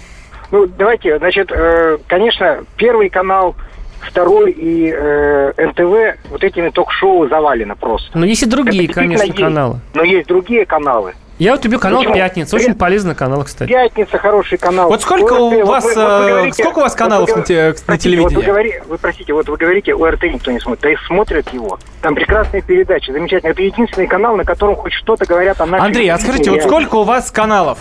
[0.52, 3.56] Ну, давайте, значит, э, конечно, первый канал,
[4.02, 8.18] второй и э, НТВ вот этими ток-шоу завалено просто.
[8.18, 9.38] Но есть и другие, Это конечно, есть.
[9.38, 9.80] каналы.
[9.94, 11.14] Но есть другие каналы.
[11.38, 12.16] Я вот люблю канал Почему?
[12.16, 12.54] «Пятница».
[12.58, 13.70] Очень полезный канал, кстати.
[13.70, 14.90] Пятница хороший канал.
[14.90, 17.30] Вот сколько ОРТ, у вот вас, вы- вот вы говорите- сколько у вас вот каналов
[17.30, 18.36] вы на те- на простите, Вот телевидении?
[18.36, 21.80] вы, говори- вы простите, вот вы говорите, ОРТ никто не смотрит, да и смотрят его.
[22.02, 23.52] Там прекрасные передачи, замечательно.
[23.52, 26.96] Это единственный канал, на котором хоть что-то говорят о нашей Андрей, а скажите, вот сколько
[26.96, 27.80] у вас каналов?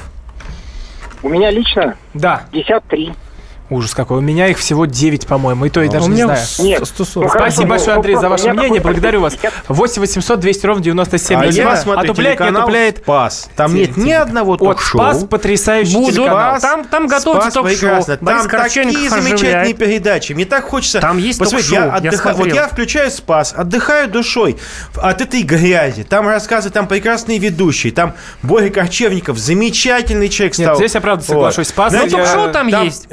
[1.24, 2.42] У меня лично Да.
[2.52, 3.12] 53.
[3.70, 4.18] Ужас какой.
[4.18, 6.38] У меня их всего 9, по-моему, и то я А даже у не знаю.
[6.58, 6.86] Нет.
[6.86, 7.24] 140.
[7.24, 8.80] Ну, хорошо, Спасибо ну, большое, ну, Андрей, за ваше мнение.
[8.80, 9.36] Благодарю вас.
[9.68, 11.42] 8 800 200 ровно 9702.
[11.42, 12.98] А я смотрю Отупляет, не отупляет.
[12.98, 13.50] Спас.
[13.56, 15.00] Там нет ни одного ток-шоу.
[15.00, 16.12] Спас потрясающий Буду.
[16.12, 16.60] телеканал.
[16.60, 18.04] Там, там готовится ток-шоу.
[18.04, 20.32] Там такие замечательные передачи.
[20.32, 21.00] Мне так хочется...
[21.00, 24.56] Там есть Посмотрите, ток-шоу, я отдыхаю- Вот я включаю Спас, отдыхаю душой
[24.96, 26.04] от этой грязи.
[26.04, 27.92] Там рассказы, там прекрасные ведущие.
[27.92, 30.76] Там Боря Корчевников, замечательный человек Нет, стал.
[30.76, 31.68] здесь я правда соглашусь.
[31.68, 33.08] Спас, я- ток-шоу там есть.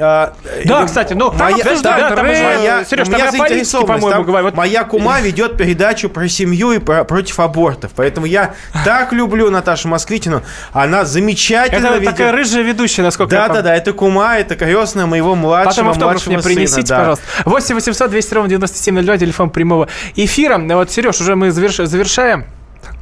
[0.64, 2.34] Да, кстати, ну, там моя- обсуждают да, там рэп.
[2.42, 4.02] моя- Серёж, у там заинтересованность.
[4.04, 4.42] по-моему, Там.
[4.44, 7.92] Вот- Моя кума ведет передачу про семью и про- против абортов.
[7.96, 10.42] Поэтому я так люблю Наташу Москвитину.
[10.72, 12.10] Она замечательно Это ведет.
[12.10, 13.62] такая рыжая ведущая, насколько я Да, помню.
[13.62, 16.98] да, да, это кума, это крестная моего младшего, Потом автограф младшего мне принесите, сына, да.
[16.98, 17.24] пожалуйста.
[17.44, 20.58] 8 800 200 ровно 9702, телефон прямого эфира.
[20.58, 22.44] Вот, Сереж, уже мы заверш- завершаем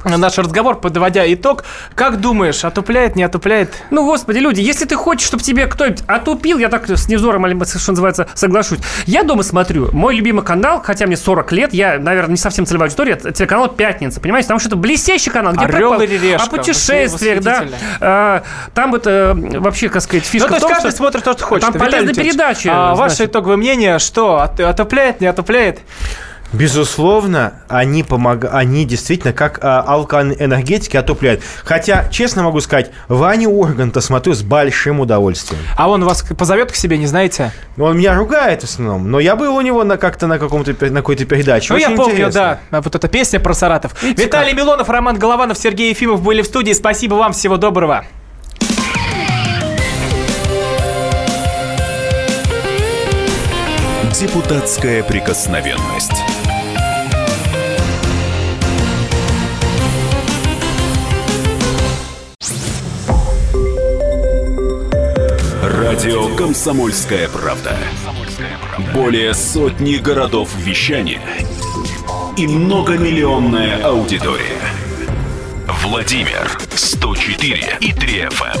[0.05, 1.63] наш разговор, подводя итог.
[1.95, 3.73] Как думаешь, отупляет, не отупляет?
[3.89, 7.91] Ну, господи, люди, если ты хочешь, чтобы тебе кто-нибудь отупил, я так с невзором, что
[7.91, 8.79] называется, соглашусь.
[9.05, 9.89] Я дома смотрю.
[9.91, 13.67] Мой любимый канал, хотя мне 40 лет, я, наверное, не совсем целевая аудитория, это телеканал
[13.67, 14.47] «Пятница», понимаете?
[14.47, 16.45] Потому что это блестящий канал, где «Орел или решка».
[16.45, 17.65] о путешествиях, да.
[17.99, 18.43] А,
[18.73, 21.23] Там вот э, вообще, как сказать, фишка Ну, то есть в том, каждый что смотрит
[21.23, 21.65] то, что хочет.
[21.65, 22.67] Там Виталий полезные передачи.
[22.71, 25.79] А ваше итоговое мнение, что от- отупляет, не отупляет?
[26.53, 31.41] Безусловно, они помогают, они действительно как а, алкоэнергетики отупляют.
[31.63, 35.61] Хотя, честно могу сказать, Ваню Урганта смотрю с большим удовольствием.
[35.77, 37.51] А он вас позовет к себе, не знаете?
[37.77, 40.97] Он меня ругает в основном, но я был у него на как-то на каком-то на
[40.97, 41.73] какой-то передаче.
[41.73, 42.59] Ну, я Очень помню, интересно.
[42.71, 44.01] да, вот эта песня про Саратов.
[44.01, 46.73] Виталий Милонов, Роман Голованов, Сергей Ефимов были в студии.
[46.73, 48.05] Спасибо вам, всего доброго.
[54.19, 56.24] Депутатская прикосновенность.
[65.95, 67.77] Радио «Комсомольская правда».
[68.93, 71.21] Более сотни городов вещания
[72.35, 74.59] и многомиллионная аудитория.
[75.85, 78.59] Владимир 104 и 3 FM.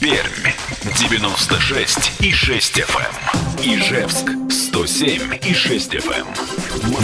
[0.00, 0.52] Пермь
[0.98, 3.14] 96 и 6 FM.
[3.62, 6.26] Ижевск 107 и 6 FM.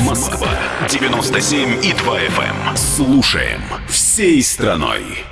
[0.05, 0.59] Москва
[0.91, 2.77] 97 и 2 FM.
[2.77, 5.25] Слушаем всей страной.